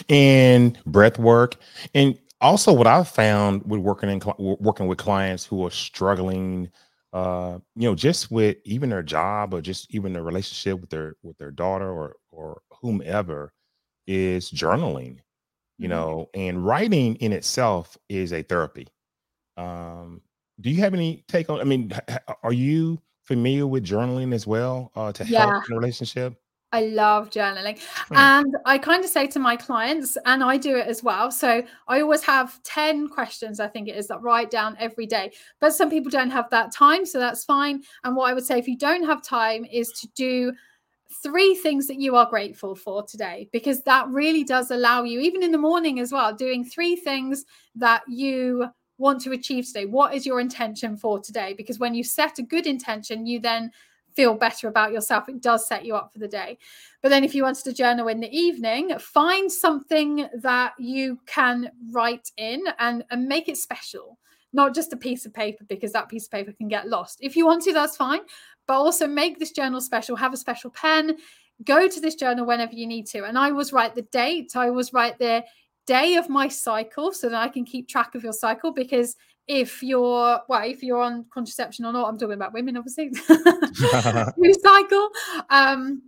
And 0.08 0.78
breath 0.86 1.18
work. 1.18 1.56
And 1.94 2.18
also 2.40 2.72
what 2.72 2.86
I've 2.86 3.08
found 3.08 3.68
with 3.68 3.80
working 3.80 4.08
in 4.08 4.20
working 4.38 4.86
with 4.86 4.98
clients 4.98 5.44
who 5.44 5.64
are 5.66 5.70
struggling 5.70 6.70
uh, 7.14 7.60
you 7.76 7.88
know, 7.88 7.94
just 7.94 8.32
with 8.32 8.56
even 8.64 8.90
their 8.90 9.02
job 9.02 9.54
or 9.54 9.60
just 9.60 9.86
even 9.94 10.12
their 10.12 10.24
relationship 10.24 10.80
with 10.80 10.90
their 10.90 11.14
with 11.22 11.38
their 11.38 11.52
daughter 11.52 11.88
or 11.88 12.16
or 12.32 12.60
whomever 12.82 13.52
is 14.08 14.50
journaling, 14.50 15.18
you 15.78 15.88
mm-hmm. 15.88 15.96
know, 15.96 16.30
and 16.34 16.64
writing 16.64 17.16
in 17.16 17.32
itself 17.32 17.96
is 18.08 18.32
a 18.32 18.42
therapy. 18.42 18.88
Um, 19.56 20.20
do 20.60 20.70
you 20.70 20.80
have 20.80 20.94
any 20.94 21.24
take 21.28 21.50
on? 21.50 21.60
I 21.60 21.64
mean, 21.64 21.92
are 22.42 22.52
you 22.52 23.00
familiar 23.22 23.66
with 23.66 23.84
journaling 23.84 24.34
as 24.34 24.46
well 24.46 24.92
uh, 24.94 25.12
to 25.12 25.24
help 25.24 25.48
yeah. 25.48 25.60
in 25.68 25.72
a 25.72 25.76
relationship? 25.76 26.34
I 26.74 26.86
love 26.86 27.30
journaling. 27.30 27.78
Hmm. 28.08 28.16
And 28.16 28.56
I 28.64 28.78
kind 28.78 29.04
of 29.04 29.08
say 29.08 29.28
to 29.28 29.38
my 29.38 29.54
clients, 29.56 30.18
and 30.26 30.42
I 30.42 30.56
do 30.56 30.76
it 30.76 30.88
as 30.88 31.04
well. 31.04 31.30
So 31.30 31.62
I 31.86 32.00
always 32.00 32.24
have 32.24 32.60
10 32.64 33.08
questions, 33.10 33.60
I 33.60 33.68
think 33.68 33.86
it 33.86 33.96
is, 33.96 34.08
that 34.08 34.22
write 34.22 34.50
down 34.50 34.76
every 34.80 35.06
day. 35.06 35.30
But 35.60 35.72
some 35.72 35.88
people 35.88 36.10
don't 36.10 36.30
have 36.30 36.50
that 36.50 36.72
time. 36.72 37.06
So 37.06 37.20
that's 37.20 37.44
fine. 37.44 37.84
And 38.02 38.16
what 38.16 38.28
I 38.28 38.34
would 38.34 38.44
say 38.44 38.58
if 38.58 38.66
you 38.66 38.76
don't 38.76 39.04
have 39.04 39.22
time 39.22 39.64
is 39.64 39.92
to 40.00 40.08
do 40.16 40.52
three 41.22 41.54
things 41.54 41.86
that 41.86 42.00
you 42.00 42.16
are 42.16 42.28
grateful 42.28 42.74
for 42.74 43.02
today, 43.02 43.48
because 43.52 43.82
that 43.82 44.08
really 44.08 44.44
does 44.44 44.70
allow 44.70 45.02
you, 45.02 45.20
even 45.20 45.42
in 45.42 45.52
the 45.52 45.58
morning 45.58 46.00
as 46.00 46.12
well, 46.12 46.34
doing 46.34 46.64
three 46.64 46.96
things 46.96 47.44
that 47.74 48.02
you 48.08 48.66
want 48.98 49.20
to 49.22 49.32
achieve 49.32 49.66
today. 49.66 49.86
What 49.86 50.14
is 50.14 50.26
your 50.26 50.40
intention 50.40 50.96
for 50.96 51.20
today? 51.20 51.54
Because 51.56 51.78
when 51.78 51.94
you 51.94 52.04
set 52.04 52.38
a 52.38 52.42
good 52.42 52.66
intention, 52.66 53.26
you 53.26 53.40
then 53.40 53.70
feel 54.14 54.34
better 54.34 54.68
about 54.68 54.92
yourself. 54.92 55.28
It 55.28 55.40
does 55.40 55.66
set 55.66 55.84
you 55.84 55.96
up 55.96 56.12
for 56.12 56.20
the 56.20 56.28
day. 56.28 56.58
But 57.02 57.08
then, 57.08 57.24
if 57.24 57.34
you 57.34 57.42
wanted 57.42 57.64
to 57.64 57.72
journal 57.72 58.08
in 58.08 58.20
the 58.20 58.34
evening, 58.36 58.96
find 58.98 59.50
something 59.50 60.28
that 60.40 60.72
you 60.78 61.18
can 61.26 61.70
write 61.90 62.30
in 62.36 62.62
and, 62.78 63.04
and 63.10 63.26
make 63.26 63.48
it 63.48 63.56
special, 63.56 64.18
not 64.54 64.74
just 64.74 64.92
a 64.92 64.96
piece 64.96 65.26
of 65.26 65.34
paper, 65.34 65.64
because 65.68 65.92
that 65.92 66.08
piece 66.08 66.24
of 66.24 66.30
paper 66.30 66.52
can 66.52 66.68
get 66.68 66.88
lost. 66.88 67.18
If 67.20 67.36
you 67.36 67.44
want 67.44 67.62
to, 67.64 67.72
that's 67.72 67.96
fine. 67.96 68.20
But 68.66 68.74
also 68.74 69.06
make 69.06 69.38
this 69.38 69.50
journal 69.50 69.80
special, 69.80 70.16
have 70.16 70.32
a 70.32 70.38
special 70.38 70.70
pen, 70.70 71.16
go 71.64 71.86
to 71.88 72.00
this 72.00 72.14
journal 72.14 72.46
whenever 72.46 72.72
you 72.72 72.86
need 72.86 73.06
to. 73.08 73.24
And 73.24 73.38
I 73.38 73.52
was 73.52 73.72
write 73.72 73.94
the 73.94 74.02
date, 74.02 74.52
I 74.56 74.70
was 74.70 74.92
write 74.92 75.18
the 75.18 75.44
day 75.86 76.14
of 76.16 76.28
my 76.28 76.48
cycle 76.48 77.12
so 77.12 77.28
that 77.28 77.42
I 77.42 77.48
can 77.48 77.64
keep 77.64 77.88
track 77.88 78.14
of 78.14 78.22
your 78.22 78.32
cycle 78.32 78.72
because 78.72 79.16
if 79.46 79.82
you're 79.82 80.40
well 80.48 80.62
if 80.64 80.82
you're 80.82 81.02
on 81.02 81.26
contraception 81.32 81.84
or 81.84 81.92
not 81.92 82.08
i'm 82.08 82.18
talking 82.18 82.32
about 82.32 82.54
women 82.54 82.76
obviously 82.76 83.10
you 84.38 84.54
cycle 84.54 85.10
um 85.50 86.00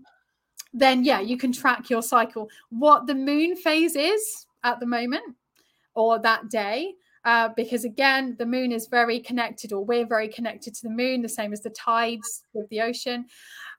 then 0.73 1.05
yeah 1.05 1.21
you 1.21 1.37
can 1.37 1.53
track 1.53 1.91
your 1.91 2.03
cycle 2.03 2.49
what 2.71 3.07
the 3.07 3.15
moon 3.15 3.55
phase 3.55 3.95
is 3.95 4.47
at 4.65 4.81
the 4.81 4.87
moment 4.87 5.23
or 5.95 6.19
that 6.19 6.49
day 6.49 6.95
uh, 7.27 7.51
because 7.55 7.85
again 7.85 8.35
the 8.39 8.47
moon 8.47 8.73
is 8.73 8.87
very 8.87 9.21
connected 9.21 9.73
or 9.73 9.85
we're 9.85 10.07
very 10.07 10.29
connected 10.29 10.75
to 10.75 10.83
the 10.85 10.95
moon 10.95 11.21
the 11.21 11.29
same 11.29 11.53
as 11.53 11.61
the 11.61 11.71
tides 11.71 12.45
with 12.55 12.67
the 12.71 12.81
ocean 12.81 13.27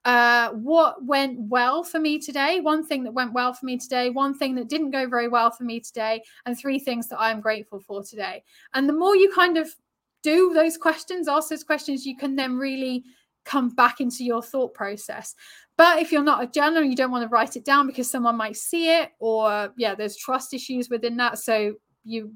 uh, 0.05 0.51
what 0.51 1.03
went 1.03 1.37
well 1.37 1.83
for 1.83 1.99
me 1.99 2.17
today, 2.17 2.61
one 2.61 2.85
thing 2.85 3.03
that 3.03 3.13
went 3.13 3.33
well 3.33 3.51
for 3.51 3.65
me 3.65 3.77
today, 3.77 4.09
one 4.09 4.37
thing 4.37 4.55
that 4.55 4.69
didn't 4.69 4.91
go 4.91 5.05
very 5.05 5.27
well 5.27 5.51
for 5.51 5.65
me 5.65 5.81
today, 5.81 6.23
and 6.45 6.57
three 6.57 6.79
things 6.79 7.09
that 7.09 7.19
I 7.19 7.29
am 7.29 7.41
grateful 7.41 7.81
for 7.81 8.01
today. 8.03 8.41
And 8.73 8.87
the 8.87 8.93
more 8.93 9.17
you 9.17 9.29
kind 9.33 9.57
of 9.57 9.67
do 10.23 10.53
those 10.53 10.77
questions, 10.77 11.27
ask 11.27 11.49
those 11.49 11.63
questions, 11.63 12.05
you 12.05 12.15
can 12.15 12.37
then 12.37 12.55
really 12.55 13.03
come 13.43 13.69
back 13.69 13.99
into 13.99 14.23
your 14.23 14.41
thought 14.41 14.73
process. 14.73 15.35
But 15.77 16.01
if 16.01 16.11
you're 16.11 16.23
not 16.23 16.43
a 16.43 16.47
journaler 16.47 16.81
and 16.81 16.89
you 16.89 16.95
don't 16.95 17.11
want 17.11 17.23
to 17.23 17.29
write 17.29 17.55
it 17.55 17.65
down 17.65 17.87
because 17.87 18.09
someone 18.09 18.37
might 18.37 18.55
see 18.55 18.89
it, 18.89 19.11
or 19.19 19.73
yeah, 19.77 19.93
there's 19.93 20.15
trust 20.15 20.53
issues 20.53 20.89
within 20.89 21.17
that. 21.17 21.37
So 21.37 21.75
you 22.03 22.33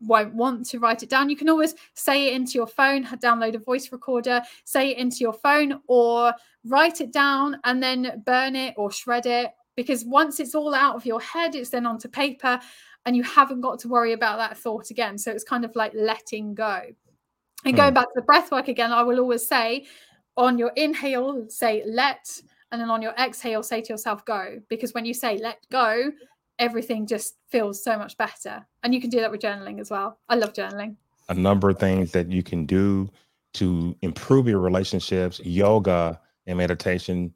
won't 0.00 0.34
want 0.34 0.66
to 0.66 0.78
write 0.78 1.02
it 1.02 1.10
down, 1.10 1.30
you 1.30 1.36
can 1.36 1.48
always 1.48 1.74
say 1.94 2.28
it 2.28 2.34
into 2.34 2.52
your 2.52 2.66
phone, 2.66 3.04
download 3.04 3.54
a 3.54 3.58
voice 3.58 3.92
recorder, 3.92 4.42
say 4.64 4.90
it 4.90 4.98
into 4.98 5.18
your 5.18 5.32
phone, 5.32 5.80
or 5.86 6.32
write 6.64 7.00
it 7.00 7.12
down 7.12 7.58
and 7.64 7.82
then 7.82 8.22
burn 8.24 8.56
it 8.56 8.74
or 8.76 8.90
shred 8.90 9.26
it. 9.26 9.50
Because 9.76 10.04
once 10.04 10.40
it's 10.40 10.54
all 10.54 10.74
out 10.74 10.96
of 10.96 11.06
your 11.06 11.20
head, 11.20 11.54
it's 11.54 11.70
then 11.70 11.86
onto 11.86 12.08
paper 12.08 12.60
and 13.06 13.16
you 13.16 13.22
haven't 13.22 13.60
got 13.60 13.78
to 13.80 13.88
worry 13.88 14.12
about 14.12 14.38
that 14.38 14.56
thought 14.56 14.90
again. 14.90 15.16
So 15.16 15.30
it's 15.30 15.44
kind 15.44 15.64
of 15.64 15.74
like 15.74 15.92
letting 15.94 16.54
go. 16.54 16.82
And 17.64 17.76
going 17.76 17.92
mm. 17.92 17.94
back 17.94 18.06
to 18.06 18.12
the 18.14 18.22
breath 18.22 18.50
work 18.50 18.68
again, 18.68 18.92
I 18.92 19.02
will 19.02 19.20
always 19.20 19.46
say 19.46 19.86
on 20.36 20.58
your 20.58 20.72
inhale, 20.76 21.46
say 21.48 21.82
let, 21.86 22.40
and 22.72 22.80
then 22.80 22.90
on 22.90 23.02
your 23.02 23.12
exhale, 23.12 23.62
say 23.62 23.80
to 23.82 23.92
yourself, 23.92 24.24
go. 24.24 24.60
Because 24.68 24.94
when 24.94 25.04
you 25.04 25.14
say 25.14 25.38
let 25.38 25.58
go, 25.70 26.12
everything 26.60 27.06
just 27.06 27.34
feels 27.48 27.82
so 27.82 27.98
much 27.98 28.16
better. 28.16 28.64
And 28.84 28.94
you 28.94 29.00
can 29.00 29.10
do 29.10 29.18
that 29.20 29.30
with 29.30 29.40
journaling 29.40 29.80
as 29.80 29.90
well. 29.90 30.20
I 30.28 30.36
love 30.36 30.52
journaling. 30.52 30.96
A 31.28 31.34
number 31.34 31.70
of 31.70 31.78
things 31.78 32.12
that 32.12 32.30
you 32.30 32.42
can 32.42 32.66
do 32.66 33.08
to 33.54 33.96
improve 34.02 34.46
your 34.46 34.60
relationships, 34.60 35.40
yoga 35.40 36.20
and 36.46 36.58
meditation. 36.58 37.34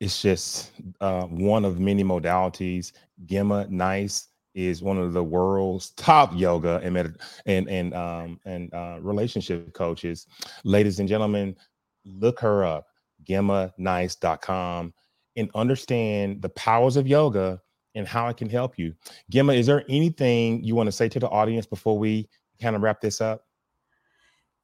It's 0.00 0.20
just 0.20 0.72
uh, 1.00 1.24
one 1.24 1.64
of 1.64 1.78
many 1.78 2.02
modalities. 2.02 2.92
Gemma 3.26 3.66
Nice 3.68 4.28
is 4.54 4.82
one 4.82 4.98
of 4.98 5.12
the 5.12 5.22
world's 5.22 5.90
top 5.90 6.32
yoga 6.34 6.80
and 6.82 6.94
med- 6.94 7.18
and 7.46 7.68
and 7.68 7.94
um, 7.94 8.40
and 8.44 8.72
uh, 8.72 8.98
relationship 9.00 9.72
coaches. 9.74 10.26
Ladies 10.64 11.00
and 11.00 11.08
gentlemen, 11.08 11.56
look 12.04 12.40
her 12.40 12.64
up, 12.64 12.86
gemmanice.com, 13.24 14.94
and 15.36 15.50
understand 15.54 16.42
the 16.42 16.48
powers 16.50 16.96
of 16.96 17.06
yoga 17.06 17.60
and 17.94 18.06
how 18.06 18.26
I 18.26 18.32
can 18.32 18.48
help 18.48 18.78
you. 18.78 18.94
Gemma, 19.30 19.52
is 19.52 19.66
there 19.66 19.84
anything 19.88 20.62
you 20.62 20.74
want 20.74 20.86
to 20.88 20.92
say 20.92 21.08
to 21.08 21.20
the 21.20 21.28
audience 21.28 21.66
before 21.66 21.98
we 21.98 22.28
kind 22.60 22.76
of 22.76 22.82
wrap 22.82 23.00
this 23.00 23.20
up? 23.20 23.46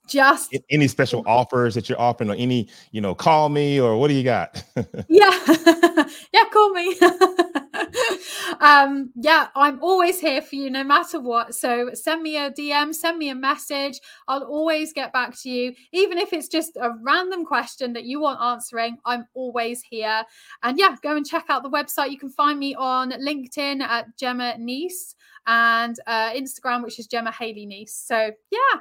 Just 0.07 0.57
any 0.71 0.89
special 0.89 1.23
offers 1.27 1.75
that 1.77 1.89
you're 1.89 2.01
offering, 2.01 2.31
or 2.31 2.35
any, 2.35 2.69
you 2.91 3.01
know, 3.01 3.15
call 3.15 3.49
me 3.49 3.81
or 3.81 3.97
what 3.97 4.09
do 4.09 4.15
you 4.15 4.25
got? 4.25 4.63
yeah, 5.09 5.39
yeah, 6.33 6.45
call 6.53 6.71
me. 6.71 6.97
um, 8.61 9.13
yeah, 9.15 9.49
I'm 9.55 9.81
always 9.83 10.19
here 10.19 10.43
for 10.43 10.57
you 10.57 10.71
no 10.71 10.83
matter 10.83 11.21
what. 11.21 11.55
So 11.55 11.91
send 11.95 12.23
me 12.23 12.37
a 12.37 12.51
DM, 12.51 12.95
send 12.95 13.19
me 13.19 13.29
a 13.29 13.35
message. 13.35 14.01
I'll 14.27 14.43
always 14.43 14.93
get 14.93 15.13
back 15.13 15.39
to 15.43 15.49
you. 15.49 15.75
Even 15.93 16.19
if 16.19 16.33
it's 16.33 16.49
just 16.49 16.77
a 16.77 16.91
random 17.03 17.45
question 17.45 17.93
that 17.93 18.05
you 18.05 18.21
want 18.21 18.41
answering, 18.41 18.99
I'm 19.05 19.27
always 19.35 19.83
here. 19.83 20.25
And 20.63 20.79
yeah, 20.79 20.97
go 21.03 21.17
and 21.17 21.27
check 21.27 21.45
out 21.49 21.63
the 21.63 21.71
website. 21.71 22.11
You 22.11 22.19
can 22.19 22.31
find 22.31 22.59
me 22.59 22.75
on 22.75 23.13
LinkedIn 23.13 23.81
at 23.81 24.17
Gemma 24.19 24.57
Nice 24.59 25.15
and 25.47 25.97
uh, 26.07 26.31
Instagram, 26.33 26.83
which 26.83 26.99
is 26.99 27.07
Gemma 27.07 27.33
Haley 27.33 27.67
Nice. 27.67 27.95
So 27.95 28.31
yeah, 28.51 28.81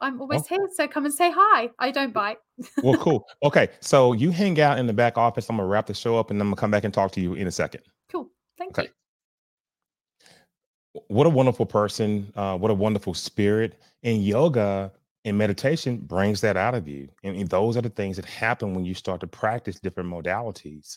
I'm 0.00 0.20
always 0.20 0.46
here. 0.46 0.66
So 0.74 0.88
come 0.88 1.04
and 1.04 1.12
say 1.12 1.30
hi. 1.30 1.70
I 1.78 1.90
don't 1.90 2.12
bite. 2.12 2.38
well, 2.82 2.96
cool. 2.98 3.26
Okay. 3.42 3.68
So 3.80 4.12
you 4.12 4.30
hang 4.30 4.60
out 4.60 4.78
in 4.78 4.86
the 4.86 4.92
back 4.92 5.18
office. 5.18 5.48
I'm 5.50 5.56
going 5.56 5.66
to 5.66 5.70
wrap 5.70 5.86
the 5.86 5.94
show 5.94 6.18
up 6.18 6.30
and 6.30 6.40
I'm 6.40 6.48
going 6.48 6.56
to 6.56 6.60
come 6.60 6.70
back 6.70 6.84
and 6.84 6.94
talk 6.94 7.12
to 7.12 7.20
you 7.20 7.34
in 7.34 7.46
a 7.46 7.50
second. 7.50 7.82
Cool. 8.10 8.30
Thank 8.58 8.78
okay. 8.78 8.88
you. 8.88 11.02
What 11.08 11.26
a 11.26 11.30
wonderful 11.30 11.66
person. 11.66 12.32
Uh, 12.34 12.56
what 12.56 12.70
a 12.70 12.74
wonderful 12.74 13.14
spirit. 13.14 13.80
And 14.02 14.24
yoga 14.24 14.92
and 15.24 15.36
meditation 15.36 15.98
brings 15.98 16.40
that 16.40 16.56
out 16.56 16.74
of 16.74 16.88
you. 16.88 17.08
And, 17.22 17.36
and, 17.36 17.48
those 17.48 17.76
are 17.76 17.82
the 17.82 17.90
things 17.90 18.16
that 18.16 18.24
happen 18.24 18.74
when 18.74 18.84
you 18.84 18.94
start 18.94 19.20
to 19.20 19.26
practice 19.26 19.78
different 19.78 20.10
modalities. 20.10 20.96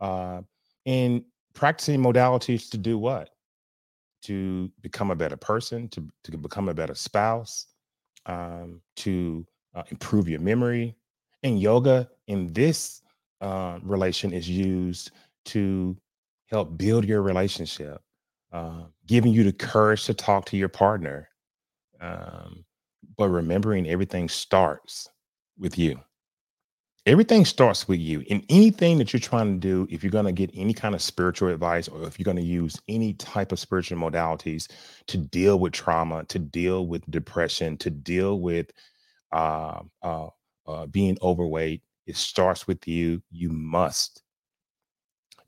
Uh, 0.00 0.42
and 0.84 1.24
practicing 1.54 2.00
modalities 2.00 2.70
to 2.70 2.78
do 2.78 2.98
what? 2.98 3.30
To 4.24 4.70
become 4.82 5.10
a 5.10 5.16
better 5.16 5.36
person, 5.36 5.88
to, 5.88 6.06
to 6.24 6.36
become 6.36 6.68
a 6.68 6.74
better 6.74 6.94
spouse, 6.94 7.66
um, 8.26 8.80
to 8.96 9.46
uh, 9.74 9.82
improve 9.90 10.28
your 10.28 10.40
memory. 10.40 10.94
And 11.42 11.60
yoga 11.60 12.08
in 12.28 12.52
this 12.52 13.02
uh, 13.40 13.78
relation 13.82 14.32
is 14.32 14.48
used 14.48 15.10
to 15.46 15.96
help 16.46 16.76
build 16.76 17.04
your 17.04 17.22
relationship, 17.22 18.00
uh, 18.52 18.84
giving 19.06 19.32
you 19.32 19.42
the 19.42 19.52
courage 19.52 20.04
to 20.04 20.14
talk 20.14 20.44
to 20.46 20.56
your 20.56 20.68
partner. 20.68 21.28
Um, 22.00 22.64
but 23.16 23.28
remembering 23.28 23.86
everything 23.88 24.28
starts 24.28 25.08
with 25.58 25.78
you. 25.78 26.00
Everything 27.04 27.44
starts 27.44 27.88
with 27.88 27.98
you. 27.98 28.22
In 28.28 28.44
anything 28.48 28.98
that 28.98 29.12
you're 29.12 29.18
trying 29.18 29.54
to 29.54 29.58
do, 29.58 29.88
if 29.90 30.04
you're 30.04 30.12
going 30.12 30.24
to 30.24 30.32
get 30.32 30.50
any 30.54 30.72
kind 30.72 30.94
of 30.94 31.02
spiritual 31.02 31.48
advice 31.48 31.88
or 31.88 32.04
if 32.06 32.16
you're 32.16 32.24
going 32.24 32.36
to 32.36 32.42
use 32.44 32.80
any 32.86 33.14
type 33.14 33.50
of 33.50 33.58
spiritual 33.58 33.98
modalities 33.98 34.70
to 35.08 35.18
deal 35.18 35.58
with 35.58 35.72
trauma, 35.72 36.22
to 36.26 36.38
deal 36.38 36.86
with 36.86 37.08
depression, 37.10 37.76
to 37.78 37.90
deal 37.90 38.38
with 38.38 38.70
uh, 39.32 39.80
uh, 40.02 40.28
uh, 40.68 40.86
being 40.86 41.18
overweight, 41.22 41.82
it 42.06 42.16
starts 42.16 42.68
with 42.68 42.86
you. 42.86 43.20
You 43.32 43.48
must, 43.48 44.22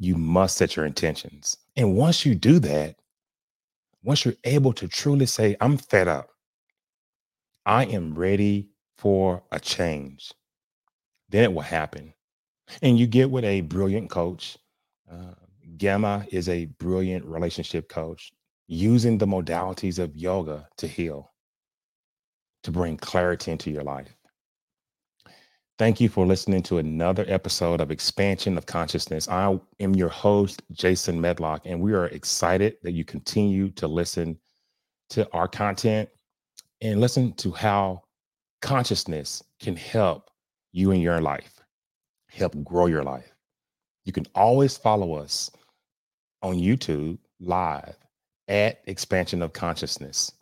you 0.01 0.17
must 0.17 0.57
set 0.57 0.75
your 0.75 0.87
intentions. 0.87 1.57
And 1.77 1.95
once 1.95 2.27
you 2.27 2.35
do 2.35 2.59
that, 2.61 2.97
once 4.03 4.25
you're 4.25 4.35
able 4.43 4.73
to 4.73 4.89
truly 4.89 5.27
say, 5.27 5.57
I'm 5.61 5.77
fed 5.77 6.09
up, 6.09 6.31
I 7.65 7.85
am 7.85 8.13
ready 8.13 8.71
for 8.97 9.45
a 9.53 9.61
change 9.61 10.33
then 11.35 11.43
it 11.43 11.53
will 11.53 11.63
happen. 11.63 12.15
And 12.81 12.97
you 12.97 13.09
get 13.09 13.29
with 13.29 13.45
a 13.45 13.63
brilliant 13.63 14.09
coach. 14.09 14.57
Uh, 15.11 15.35
Gemma 15.77 16.25
is 16.31 16.49
a 16.49 16.67
brilliant 16.67 17.25
relationship 17.25 17.89
coach 17.89 18.33
using 18.69 19.19
the 19.19 19.27
modalities 19.27 19.99
of 19.99 20.17
yoga 20.17 20.69
to 20.77 20.87
heal, 20.87 21.33
to 22.63 22.71
bring 22.71 22.97
clarity 22.97 23.51
into 23.51 23.73
your 23.73 23.83
life. 23.83 24.15
Thank 25.77 26.01
you 26.01 26.09
for 26.09 26.25
listening 26.25 26.63
to 26.63 26.79
another 26.79 27.25
episode 27.27 27.81
of 27.81 27.91
Expansion 27.91 28.57
of 28.57 28.67
Consciousness. 28.67 29.29
I 29.29 29.59
am 29.81 29.97
your 29.97 30.11
host, 30.11 30.63
Jason 30.71 31.21
Medlock, 31.21 31.63
and 31.65 31.81
we 31.81 31.95
are 31.95 32.07
excited 32.07 32.77
that 32.85 32.93
you 32.93 33.05
continue 33.05 33.71
to 33.71 33.89
listen 33.89 34.39
to 35.11 35.29
our 35.33 35.49
content 35.49 36.09
and 36.81 37.01
listen 37.01 37.33
to 37.33 37.51
how 37.51 38.05
consciousness 38.63 39.43
can 39.59 39.75
help 39.75 40.31
you 40.75 40.91
in 40.91 41.01
your 41.01 41.21
life, 41.21 41.61
help 42.31 42.53
grow 42.65 42.87
your 42.87 43.05
life. 43.05 43.33
You 44.05 44.13
can 44.13 44.27
always 44.35 44.77
follow 44.77 45.15
us 45.15 45.49
on 46.43 46.57
YouTube 46.57 47.19
live 47.41 47.97
at 48.49 48.83
Expansion 48.87 49.41
of 49.41 49.53
Consciousness. 49.53 50.33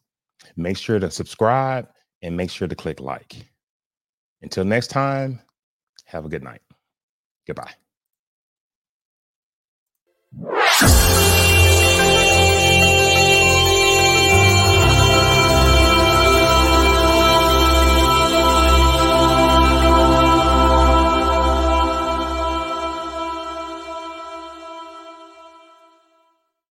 Make 0.56 0.78
sure 0.78 0.98
to 0.98 1.10
subscribe 1.10 1.86
and 2.22 2.34
make 2.34 2.50
sure 2.50 2.66
to 2.66 2.74
click 2.74 2.98
like. 2.98 3.46
Until 4.40 4.64
next 4.64 4.86
time, 4.88 5.38
have 6.06 6.24
a 6.24 6.28
good 6.30 6.42
night. 6.42 6.62
Goodbye. 7.46 7.74